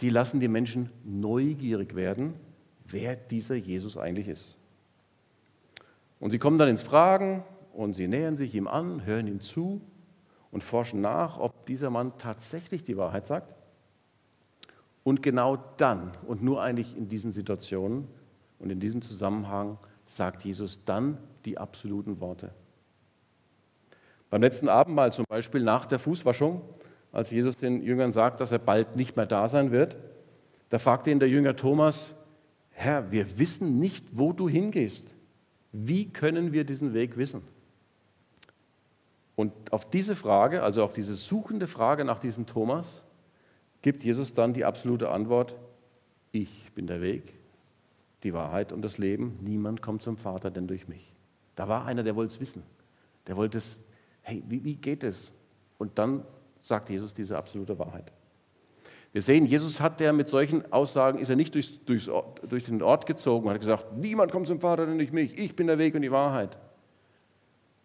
die 0.00 0.10
lassen 0.10 0.40
die 0.40 0.48
Menschen 0.48 0.90
neugierig 1.04 1.94
werden, 1.94 2.34
wer 2.86 3.14
dieser 3.14 3.56
Jesus 3.56 3.98
eigentlich 3.98 4.28
ist. 4.28 4.56
Und 6.18 6.30
sie 6.30 6.38
kommen 6.38 6.56
dann 6.56 6.68
ins 6.68 6.82
Fragen 6.82 7.44
und 7.78 7.94
sie 7.94 8.08
nähern 8.08 8.36
sich 8.36 8.56
ihm 8.56 8.66
an, 8.66 9.06
hören 9.06 9.28
ihm 9.28 9.38
zu 9.38 9.80
und 10.50 10.64
forschen 10.64 11.00
nach, 11.00 11.38
ob 11.38 11.64
dieser 11.66 11.90
Mann 11.90 12.12
tatsächlich 12.18 12.82
die 12.82 12.96
Wahrheit 12.96 13.24
sagt. 13.24 13.54
Und 15.04 15.22
genau 15.22 15.56
dann 15.76 16.10
und 16.26 16.42
nur 16.42 16.60
eigentlich 16.60 16.96
in 16.96 17.06
diesen 17.06 17.30
Situationen 17.30 18.08
und 18.58 18.70
in 18.70 18.80
diesem 18.80 19.00
Zusammenhang 19.00 19.78
sagt 20.04 20.44
Jesus 20.44 20.82
dann 20.82 21.18
die 21.44 21.56
absoluten 21.56 22.18
Worte. 22.18 22.50
Beim 24.28 24.42
letzten 24.42 24.68
Abendmahl 24.68 25.12
zum 25.12 25.24
Beispiel 25.28 25.62
nach 25.62 25.86
der 25.86 26.00
Fußwaschung, 26.00 26.62
als 27.12 27.30
Jesus 27.30 27.58
den 27.58 27.80
Jüngern 27.84 28.10
sagt, 28.10 28.40
dass 28.40 28.50
er 28.50 28.58
bald 28.58 28.96
nicht 28.96 29.14
mehr 29.14 29.26
da 29.26 29.46
sein 29.46 29.70
wird, 29.70 29.96
da 30.68 30.80
fragte 30.80 31.12
ihn 31.12 31.20
der 31.20 31.28
Jünger 31.28 31.54
Thomas, 31.54 32.12
Herr, 32.70 33.12
wir 33.12 33.38
wissen 33.38 33.78
nicht, 33.78 34.18
wo 34.18 34.32
du 34.32 34.48
hingehst. 34.48 35.14
Wie 35.70 36.12
können 36.12 36.52
wir 36.52 36.64
diesen 36.64 36.92
Weg 36.92 37.16
wissen? 37.16 37.42
Und 39.38 39.52
auf 39.72 39.88
diese 39.88 40.16
Frage, 40.16 40.64
also 40.64 40.82
auf 40.82 40.94
diese 40.94 41.14
suchende 41.14 41.68
Frage 41.68 42.04
nach 42.04 42.18
diesem 42.18 42.46
Thomas, 42.46 43.04
gibt 43.82 44.02
Jesus 44.02 44.32
dann 44.32 44.52
die 44.52 44.64
absolute 44.64 45.10
Antwort, 45.10 45.54
ich 46.32 46.72
bin 46.74 46.88
der 46.88 47.00
Weg, 47.00 47.34
die 48.24 48.34
Wahrheit 48.34 48.72
und 48.72 48.82
das 48.82 48.98
Leben. 48.98 49.38
Niemand 49.40 49.80
kommt 49.80 50.02
zum 50.02 50.16
Vater 50.16 50.50
denn 50.50 50.66
durch 50.66 50.88
mich. 50.88 51.14
Da 51.54 51.68
war 51.68 51.86
einer, 51.86 52.02
der 52.02 52.16
wollte 52.16 52.34
es 52.34 52.40
wissen. 52.40 52.64
Der 53.28 53.36
wollte 53.36 53.58
es, 53.58 53.78
hey, 54.22 54.42
wie, 54.48 54.64
wie 54.64 54.74
geht 54.74 55.04
es? 55.04 55.30
Und 55.78 56.00
dann 56.00 56.24
sagt 56.60 56.90
Jesus 56.90 57.14
diese 57.14 57.38
absolute 57.38 57.78
Wahrheit. 57.78 58.10
Wir 59.12 59.22
sehen, 59.22 59.46
Jesus 59.46 59.80
hat 59.80 60.00
der 60.00 60.12
mit 60.12 60.28
solchen 60.28 60.72
Aussagen, 60.72 61.20
ist 61.20 61.28
er 61.28 61.36
nicht 61.36 61.54
durchs, 61.54 61.84
durchs, 61.84 62.10
durch 62.48 62.64
den 62.64 62.82
Ort 62.82 63.06
gezogen 63.06 63.48
hat 63.48 63.60
gesagt, 63.60 63.96
niemand 63.96 64.32
kommt 64.32 64.48
zum 64.48 64.60
Vater 64.60 64.84
denn 64.84 64.98
durch 64.98 65.12
mich, 65.12 65.38
ich 65.38 65.54
bin 65.54 65.68
der 65.68 65.78
Weg 65.78 65.94
und 65.94 66.02
die 66.02 66.10
Wahrheit. 66.10 66.58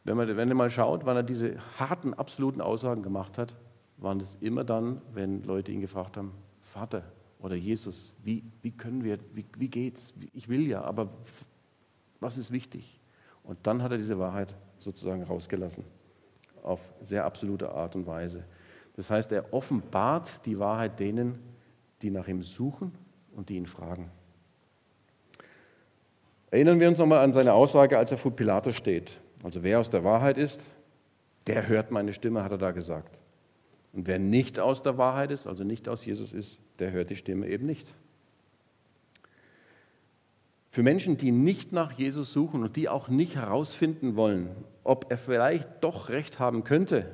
Wenn 0.03 0.17
man, 0.17 0.27
wenn 0.27 0.47
man 0.49 0.57
mal 0.57 0.69
schaut, 0.69 1.05
wann 1.05 1.15
er 1.15 1.23
diese 1.23 1.55
harten, 1.79 2.13
absoluten 2.13 2.61
Aussagen 2.61 3.03
gemacht 3.03 3.37
hat, 3.37 3.55
waren 3.97 4.19
es 4.19 4.37
immer 4.41 4.63
dann, 4.63 5.01
wenn 5.13 5.43
Leute 5.43 5.71
ihn 5.71 5.81
gefragt 5.81 6.17
haben, 6.17 6.33
Vater 6.61 7.03
oder 7.39 7.55
Jesus, 7.55 8.13
wie, 8.23 8.43
wie 8.61 8.71
können 8.71 9.03
wir, 9.03 9.19
wie, 9.33 9.45
wie 9.57 9.69
geht's? 9.69 10.13
Ich 10.33 10.49
will 10.49 10.67
ja, 10.67 10.81
aber 10.81 11.09
was 12.19 12.37
ist 12.37 12.51
wichtig? 12.51 12.99
Und 13.43 13.59
dann 13.63 13.83
hat 13.83 13.91
er 13.91 13.97
diese 13.97 14.17
Wahrheit 14.19 14.53
sozusagen 14.77 15.23
rausgelassen, 15.23 15.83
auf 16.63 16.91
sehr 17.01 17.25
absolute 17.25 17.71
Art 17.71 17.95
und 17.95 18.07
Weise. 18.07 18.43
Das 18.95 19.09
heißt, 19.09 19.31
er 19.31 19.53
offenbart 19.53 20.45
die 20.45 20.59
Wahrheit 20.59 20.99
denen, 20.99 21.39
die 22.01 22.11
nach 22.11 22.27
ihm 22.27 22.43
suchen 22.43 22.93
und 23.35 23.49
die 23.49 23.55
ihn 23.55 23.65
fragen. 23.65 24.09
Erinnern 26.51 26.79
wir 26.79 26.87
uns 26.87 26.97
nochmal 26.97 27.19
an 27.19 27.33
seine 27.33 27.53
Aussage, 27.53 27.97
als 27.97 28.11
er 28.11 28.17
vor 28.17 28.31
Pilatus 28.31 28.75
steht. 28.75 29.19
Also 29.43 29.61
wer 29.61 29.79
aus 29.79 29.89
der 29.89 30.03
Wahrheit 30.03 30.37
ist, 30.37 30.65
der 31.47 31.67
hört 31.67 31.91
meine 31.91 32.13
Stimme, 32.13 32.43
hat 32.43 32.51
er 32.51 32.57
da 32.57 32.71
gesagt. 32.71 33.19
Und 33.91 34.07
wer 34.07 34.17
nicht 34.17 34.57
aus 34.57 34.81
der 34.81 34.97
Wahrheit 34.97 35.29
ist, 35.31 35.45
also 35.45 35.63
nicht 35.63 35.87
aus 35.87 36.05
Jesus 36.05 36.33
ist, 36.33 36.59
der 36.79 36.91
hört 36.91 37.09
die 37.09 37.17
Stimme 37.17 37.47
eben 37.47 37.65
nicht. 37.65 37.93
Für 40.71 40.81
Menschen, 40.81 41.17
die 41.17 41.31
nicht 41.31 41.71
nach 41.71 41.91
Jesus 41.91 42.33
suchen 42.33 42.63
und 42.63 42.75
die 42.77 42.89
auch 42.89 43.07
nicht 43.09 43.35
herausfinden 43.35 44.15
wollen, 44.15 44.49
ob 44.83 45.11
er 45.11 45.19
vielleicht 45.19 45.83
doch 45.83 46.09
recht 46.09 46.39
haben 46.39 46.63
könnte, 46.63 47.13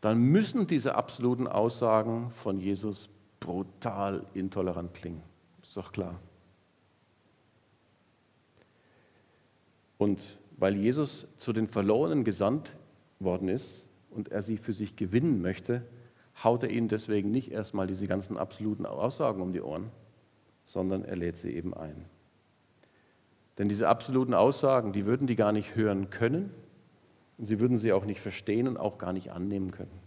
dann 0.00 0.18
müssen 0.18 0.66
diese 0.66 0.94
absoluten 0.94 1.46
Aussagen 1.46 2.30
von 2.30 2.58
Jesus 2.58 3.10
brutal 3.38 4.24
intolerant 4.32 4.94
klingen. 4.94 5.22
Ist 5.62 5.76
doch 5.76 5.92
klar. 5.92 6.18
Und 9.98 10.38
weil 10.60 10.76
Jesus 10.76 11.26
zu 11.36 11.52
den 11.52 11.66
Verlorenen 11.66 12.22
gesandt 12.22 12.76
worden 13.18 13.48
ist, 13.48 13.88
und 14.10 14.30
er 14.30 14.42
sie 14.42 14.56
für 14.56 14.72
sich 14.72 14.96
gewinnen 14.96 15.40
möchte, 15.40 15.82
haut 16.42 16.62
er 16.62 16.70
ihnen 16.70 16.88
deswegen 16.88 17.30
nicht 17.30 17.52
erstmal 17.52 17.86
diese 17.86 18.06
ganzen 18.06 18.38
absoluten 18.38 18.86
Aussagen 18.86 19.40
um 19.40 19.52
die 19.52 19.60
Ohren, 19.60 19.90
sondern 20.64 21.04
er 21.04 21.16
lädt 21.16 21.36
sie 21.36 21.54
eben 21.54 21.74
ein. 21.74 22.04
Denn 23.58 23.68
diese 23.68 23.88
absoluten 23.88 24.34
Aussagen, 24.34 24.92
die 24.92 25.06
würden 25.06 25.26
die 25.26 25.36
gar 25.36 25.52
nicht 25.52 25.76
hören 25.76 26.10
können 26.10 26.50
und 27.38 27.44
sie 27.46 27.60
würden 27.60 27.76
sie 27.76 27.92
auch 27.92 28.04
nicht 28.04 28.20
verstehen 28.20 28.68
und 28.68 28.76
auch 28.76 28.98
gar 28.98 29.12
nicht 29.12 29.32
annehmen 29.32 29.70
können. 29.70 29.98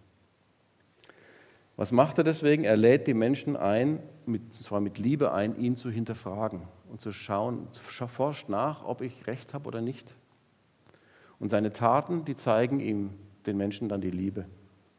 Was 1.76 1.92
macht 1.92 2.18
er 2.20 2.24
deswegen? 2.24 2.63
Er 2.63 2.78
lädt 2.78 3.08
die 3.08 3.16
Menschen 3.16 3.56
ein, 3.56 4.00
mit, 4.26 4.54
zwar 4.54 4.80
mit 4.80 5.00
Liebe 5.00 5.34
ein, 5.34 5.58
ihn 5.58 5.76
zu 5.76 5.89
hinterfragen 5.89 6.62
und 6.89 7.02
zu 7.02 7.12
schauen, 7.12 7.68
forscht 7.72 8.50
nach, 8.50 8.86
ob 8.86 9.02
ich 9.02 9.26
recht 9.28 9.54
habe 9.54 9.68
oder 9.68 9.82
nicht. 9.82 10.16
Und 11.39 11.50
seine 11.50 11.72
Taten, 11.72 12.26
die 12.26 12.36
zeigen 12.36 12.80
ihm 12.80 13.12
den 13.46 13.58
Menschen 13.58 13.89
dann 13.89 14.02
die 14.02 14.12
Liebe. 14.12 14.46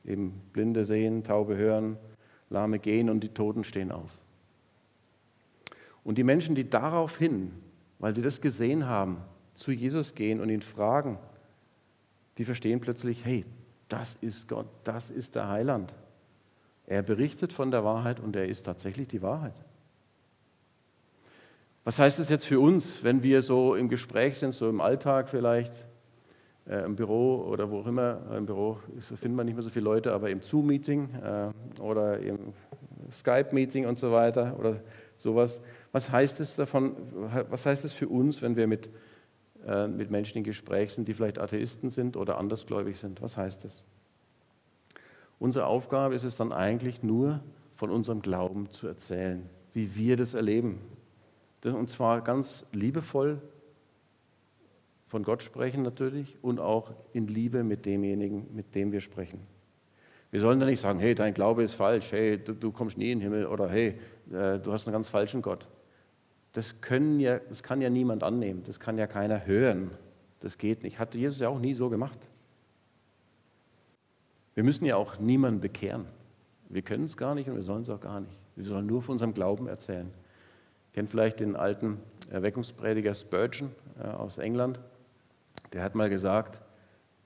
Eben 0.04 0.42
Blinde 0.52 0.84
sehen, 0.84 1.24
Taube 1.24 1.56
hören, 1.56 1.96
Lahme 2.50 2.78
gehen 2.78 3.08
und 3.08 3.20
die 3.20 3.30
Toten 3.30 3.64
stehen 3.64 3.90
auf. 3.90 4.18
Und 6.02 6.18
die 6.18 6.24
Menschen, 6.24 6.54
die 6.54 6.68
daraufhin, 6.68 7.52
weil 7.98 8.14
sie 8.14 8.22
das 8.22 8.40
gesehen 8.40 8.86
haben, 8.86 9.18
zu 9.54 9.72
Jesus 9.72 10.14
gehen 10.14 10.40
und 10.40 10.50
ihn 10.50 10.62
fragen, 10.62 11.18
die 12.36 12.44
verstehen 12.44 12.80
plötzlich, 12.80 13.24
hey, 13.24 13.44
das 13.88 14.16
ist 14.20 14.48
Gott, 14.48 14.66
das 14.84 15.10
ist 15.10 15.34
der 15.34 15.48
Heiland. 15.48 15.94
Er 16.86 17.02
berichtet 17.02 17.52
von 17.52 17.70
der 17.70 17.84
Wahrheit 17.84 18.20
und 18.20 18.36
er 18.36 18.46
ist 18.46 18.66
tatsächlich 18.66 19.08
die 19.08 19.22
Wahrheit. 19.22 19.54
Was 21.84 21.98
heißt 21.98 22.18
das 22.18 22.28
jetzt 22.28 22.46
für 22.46 22.60
uns, 22.60 23.04
wenn 23.04 23.22
wir 23.22 23.42
so 23.42 23.74
im 23.74 23.88
Gespräch 23.88 24.38
sind, 24.38 24.52
so 24.52 24.68
im 24.68 24.80
Alltag 24.80 25.28
vielleicht? 25.28 25.86
Äh, 26.66 26.84
im 26.84 26.96
Büro 26.96 27.44
oder 27.48 27.70
wo 27.70 27.80
auch 27.80 27.86
immer, 27.86 28.20
äh, 28.30 28.36
im 28.36 28.46
Büro 28.46 28.78
findet 28.98 29.36
man 29.36 29.46
nicht 29.46 29.54
mehr 29.54 29.62
so 29.62 29.70
viele 29.70 29.84
Leute, 29.84 30.12
aber 30.12 30.30
im 30.30 30.42
Zoom-Meeting 30.42 31.08
äh, 31.14 31.80
oder 31.80 32.18
im 32.18 32.52
Skype-Meeting 33.10 33.86
und 33.86 33.98
so 33.98 34.12
weiter 34.12 34.56
oder 34.58 34.80
sowas. 35.16 35.60
Was 35.92 36.10
heißt 36.10 36.40
es 36.40 36.56
davon, 36.56 36.96
was 37.50 37.66
heißt 37.66 37.84
es 37.84 37.92
für 37.92 38.08
uns, 38.08 38.42
wenn 38.42 38.56
wir 38.56 38.66
mit, 38.66 38.88
äh, 39.66 39.86
mit 39.86 40.10
Menschen 40.10 40.38
in 40.38 40.44
Gespräch 40.44 40.92
sind, 40.94 41.06
die 41.06 41.14
vielleicht 41.14 41.38
Atheisten 41.38 41.90
sind 41.90 42.16
oder 42.16 42.38
andersgläubig 42.38 42.98
sind? 42.98 43.20
Was 43.22 43.36
heißt 43.36 43.64
es? 43.64 43.82
Unsere 45.38 45.66
Aufgabe 45.66 46.14
ist 46.14 46.24
es 46.24 46.36
dann 46.36 46.52
eigentlich 46.52 47.02
nur, 47.02 47.40
von 47.74 47.90
unserem 47.90 48.22
Glauben 48.22 48.70
zu 48.70 48.86
erzählen, 48.86 49.50
wie 49.72 49.96
wir 49.96 50.16
das 50.16 50.34
erleben. 50.34 50.80
Und 51.64 51.90
zwar 51.90 52.20
ganz 52.22 52.66
liebevoll 52.72 53.42
von 55.14 55.22
Gott 55.22 55.44
sprechen 55.44 55.84
natürlich 55.84 56.36
und 56.42 56.58
auch 56.58 56.90
in 57.12 57.28
Liebe 57.28 57.62
mit 57.62 57.86
demjenigen, 57.86 58.48
mit 58.52 58.74
dem 58.74 58.90
wir 58.90 59.00
sprechen. 59.00 59.38
Wir 60.32 60.40
sollen 60.40 60.58
da 60.58 60.66
nicht 60.66 60.80
sagen, 60.80 60.98
hey, 60.98 61.14
dein 61.14 61.34
Glaube 61.34 61.62
ist 61.62 61.74
falsch, 61.74 62.10
hey, 62.10 62.36
du, 62.36 62.52
du 62.52 62.72
kommst 62.72 62.98
nie 62.98 63.12
in 63.12 63.20
den 63.20 63.30
Himmel 63.30 63.46
oder 63.46 63.68
hey, 63.68 63.96
äh, 64.32 64.58
du 64.58 64.72
hast 64.72 64.88
einen 64.88 64.92
ganz 64.92 65.08
falschen 65.08 65.40
Gott. 65.40 65.68
Das, 66.52 66.80
können 66.80 67.20
ja, 67.20 67.38
das 67.38 67.62
kann 67.62 67.80
ja 67.80 67.90
niemand 67.90 68.24
annehmen, 68.24 68.64
das 68.66 68.80
kann 68.80 68.98
ja 68.98 69.06
keiner 69.06 69.46
hören. 69.46 69.92
Das 70.40 70.58
geht 70.58 70.82
nicht. 70.82 70.98
Hat 70.98 71.14
Jesus 71.14 71.38
ja 71.38 71.48
auch 71.48 71.60
nie 71.60 71.74
so 71.74 71.90
gemacht. 71.90 72.18
Wir 74.54 74.64
müssen 74.64 74.84
ja 74.84 74.96
auch 74.96 75.20
niemanden 75.20 75.60
bekehren. 75.60 76.06
Wir 76.68 76.82
können 76.82 77.04
es 77.04 77.16
gar 77.16 77.36
nicht 77.36 77.48
und 77.48 77.54
wir 77.54 77.62
sollen 77.62 77.82
es 77.82 77.88
auch 77.88 78.00
gar 78.00 78.20
nicht. 78.20 78.36
Wir 78.56 78.64
sollen 78.64 78.86
nur 78.86 79.00
von 79.00 79.12
unserem 79.12 79.32
Glauben 79.32 79.68
erzählen. 79.68 80.10
Kennt 80.92 81.08
vielleicht 81.08 81.38
den 81.38 81.54
alten 81.54 81.98
Erweckungsprediger 82.32 83.14
Spurgeon 83.14 83.70
aus 84.18 84.38
England 84.38 84.80
der 85.74 85.82
hat 85.82 85.96
mal 85.96 86.08
gesagt, 86.08 86.62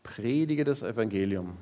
predige 0.03 0.65
das 0.65 0.83
Evangelium 0.83 1.59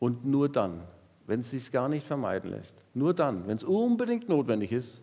und 0.00 0.26
nur 0.26 0.48
dann, 0.48 0.82
wenn 1.26 1.40
es 1.40 1.52
sich 1.52 1.70
gar 1.70 1.88
nicht 1.88 2.06
vermeiden 2.06 2.50
lässt, 2.50 2.74
nur 2.92 3.14
dann, 3.14 3.46
wenn 3.46 3.56
es 3.56 3.64
unbedingt 3.64 4.28
notwendig 4.28 4.72
ist, 4.72 5.02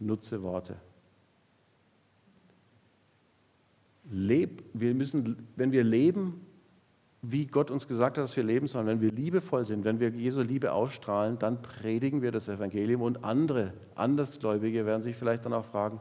nutze 0.00 0.42
Worte. 0.42 0.76
Leb, 4.10 4.64
wir 4.74 4.94
müssen, 4.94 5.46
wenn 5.54 5.70
wir 5.70 5.84
leben, 5.84 6.44
wie 7.22 7.46
Gott 7.46 7.70
uns 7.70 7.86
gesagt 7.86 8.18
hat, 8.18 8.24
dass 8.24 8.36
wir 8.36 8.42
leben 8.42 8.66
sollen, 8.66 8.88
wenn 8.88 9.00
wir 9.00 9.12
liebevoll 9.12 9.64
sind, 9.64 9.84
wenn 9.84 10.00
wir 10.00 10.08
Jesu 10.08 10.40
Liebe 10.40 10.72
ausstrahlen, 10.72 11.38
dann 11.38 11.62
predigen 11.62 12.20
wir 12.20 12.32
das 12.32 12.48
Evangelium 12.48 13.02
und 13.02 13.22
andere, 13.22 13.74
Andersgläubige 13.94 14.86
werden 14.86 15.02
sich 15.02 15.14
vielleicht 15.14 15.44
dann 15.44 15.52
auch 15.52 15.66
fragen, 15.66 16.00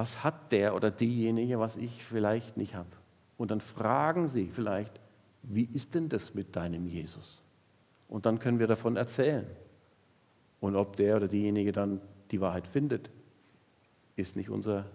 was 0.00 0.24
hat 0.24 0.50
der 0.50 0.74
oder 0.74 0.90
diejenige, 0.90 1.58
was 1.58 1.76
ich 1.76 2.02
vielleicht 2.02 2.56
nicht 2.56 2.74
habe? 2.74 2.88
Und 3.36 3.50
dann 3.50 3.60
fragen 3.60 4.28
sie 4.28 4.48
vielleicht, 4.50 4.98
wie 5.42 5.68
ist 5.74 5.94
denn 5.94 6.08
das 6.08 6.32
mit 6.32 6.56
deinem 6.56 6.86
Jesus? 6.86 7.44
Und 8.08 8.24
dann 8.24 8.38
können 8.38 8.58
wir 8.58 8.66
davon 8.66 8.96
erzählen. 8.96 9.44
Und 10.58 10.74
ob 10.74 10.96
der 10.96 11.16
oder 11.16 11.28
diejenige 11.28 11.72
dann 11.72 12.00
die 12.30 12.40
Wahrheit 12.40 12.66
findet, 12.66 13.10
ist 14.16 14.36
nicht 14.36 14.48
unsere 14.48 14.86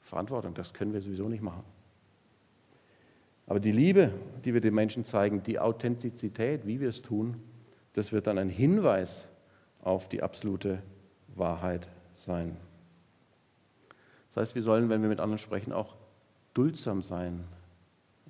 Verantwortung. 0.00 0.52
Das 0.54 0.74
können 0.74 0.92
wir 0.92 1.00
sowieso 1.00 1.28
nicht 1.28 1.44
machen. 1.44 1.62
Aber 3.46 3.60
die 3.60 3.70
Liebe, 3.70 4.12
die 4.44 4.52
wir 4.52 4.60
den 4.60 4.74
Menschen 4.74 5.04
zeigen, 5.04 5.44
die 5.44 5.60
Authentizität, 5.60 6.66
wie 6.66 6.80
wir 6.80 6.88
es 6.88 7.02
tun, 7.02 7.36
das 7.92 8.10
wird 8.10 8.26
dann 8.26 8.36
ein 8.36 8.50
Hinweis 8.50 9.28
auf 9.80 10.08
die 10.08 10.24
absolute 10.24 10.82
Wahrheit 11.36 11.86
sein. 12.16 12.56
Das 14.30 14.42
heißt, 14.42 14.54
wir 14.54 14.62
sollen, 14.62 14.88
wenn 14.88 15.02
wir 15.02 15.08
mit 15.08 15.20
anderen 15.20 15.38
sprechen, 15.38 15.72
auch 15.72 15.96
duldsam 16.54 17.02
sein, 17.02 17.44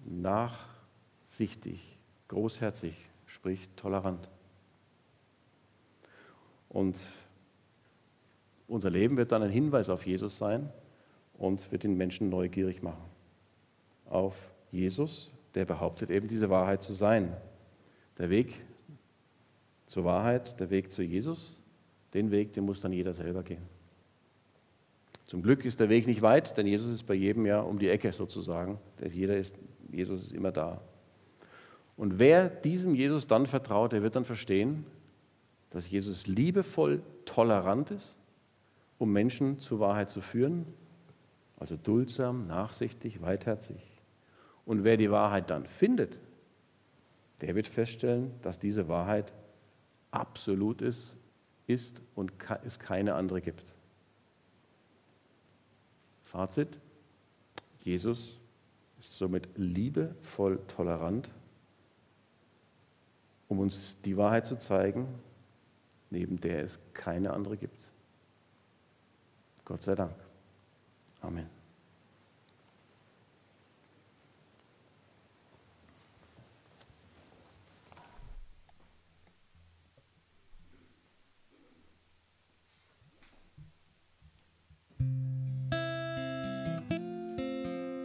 nachsichtig, 0.05 1.99
großherzig, 2.29 2.95
sprich 3.27 3.69
tolerant. 3.77 4.29
Und 6.69 7.01
unser 8.69 8.91
Leben 8.91 9.17
wird 9.17 9.33
dann 9.33 9.43
ein 9.43 9.51
Hinweis 9.51 9.89
auf 9.89 10.07
Jesus 10.07 10.39
sein 10.39 10.71
und 11.35 11.71
wird 11.73 11.83
den 11.83 11.97
Menschen 11.97 12.29
neugierig 12.31 12.83
machen. 12.83 13.05
Auf 14.07 14.51
Jesus, 14.71 15.33
der 15.55 15.65
behauptet 15.65 16.11
eben 16.11 16.29
diese 16.29 16.49
Wahrheit 16.51 16.83
zu 16.83 16.93
sein. 16.93 17.37
Der 18.19 18.31
Weg 18.31 18.61
zur 19.87 20.05
Wahrheit, 20.05 20.61
der 20.61 20.71
Weg 20.71 20.93
zu 20.93 21.03
Jesus, 21.03 21.61
den 22.15 22.31
Weg, 22.31 22.53
den 22.53 22.65
muss 22.65 22.81
dann 22.81 22.93
jeder 22.93 23.13
selber 23.13 23.43
gehen. 23.43 23.80
Zum 25.31 25.43
Glück 25.43 25.65
ist 25.65 25.79
der 25.79 25.89
Weg 25.89 26.09
nicht 26.09 26.23
weit, 26.23 26.57
denn 26.57 26.67
Jesus 26.67 26.93
ist 26.93 27.05
bei 27.05 27.15
jedem 27.15 27.47
ja 27.47 27.61
um 27.61 27.79
die 27.79 27.89
Ecke 27.89 28.11
sozusagen. 28.11 28.81
Jeder 29.13 29.37
ist, 29.37 29.55
Jesus 29.93 30.25
ist 30.25 30.33
immer 30.33 30.51
da. 30.51 30.81
Und 31.97 32.19
wer 32.19 32.49
diesem 32.49 32.97
Jesus 32.97 33.29
dann 33.29 33.47
vertraut, 33.47 33.93
der 33.93 34.03
wird 34.03 34.17
dann 34.17 34.25
verstehen, 34.25 34.85
dass 35.71 35.89
Jesus 35.89 36.27
liebevoll 36.27 37.01
tolerant 37.27 37.93
ist, 37.93 38.17
um 38.99 39.13
Menschen 39.13 39.61
zur 39.61 39.79
Wahrheit 39.79 40.11
zu 40.11 40.21
führen, 40.21 40.67
also 41.59 41.77
duldsam, 41.77 42.49
nachsichtig, 42.49 43.23
weitherzig. 43.23 44.01
Und 44.65 44.83
wer 44.83 44.97
die 44.97 45.13
Wahrheit 45.13 45.49
dann 45.49 45.65
findet, 45.65 46.19
der 47.41 47.55
wird 47.55 47.69
feststellen, 47.69 48.33
dass 48.43 48.59
diese 48.59 48.89
Wahrheit 48.89 49.33
absolut 50.11 50.83
ist, 50.83 51.17
ist 51.69 52.03
und 52.17 52.33
es 52.65 52.81
keine 52.81 53.15
andere 53.15 53.41
gibt. 53.41 53.65
Fazit, 56.31 56.79
Jesus 57.83 58.39
ist 59.01 59.19
somit 59.19 59.49
liebevoll 59.57 60.61
tolerant, 60.69 61.29
um 63.49 63.59
uns 63.59 63.97
die 64.05 64.17
Wahrheit 64.17 64.47
zu 64.47 64.57
zeigen, 64.57 65.09
neben 66.09 66.41
der 66.41 66.63
es 66.63 66.79
keine 66.95 67.33
andere 67.33 67.57
gibt. 67.57 67.85
Gott 69.65 69.83
sei 69.83 69.97
Dank. 69.97 70.15
Amen. 71.21 71.60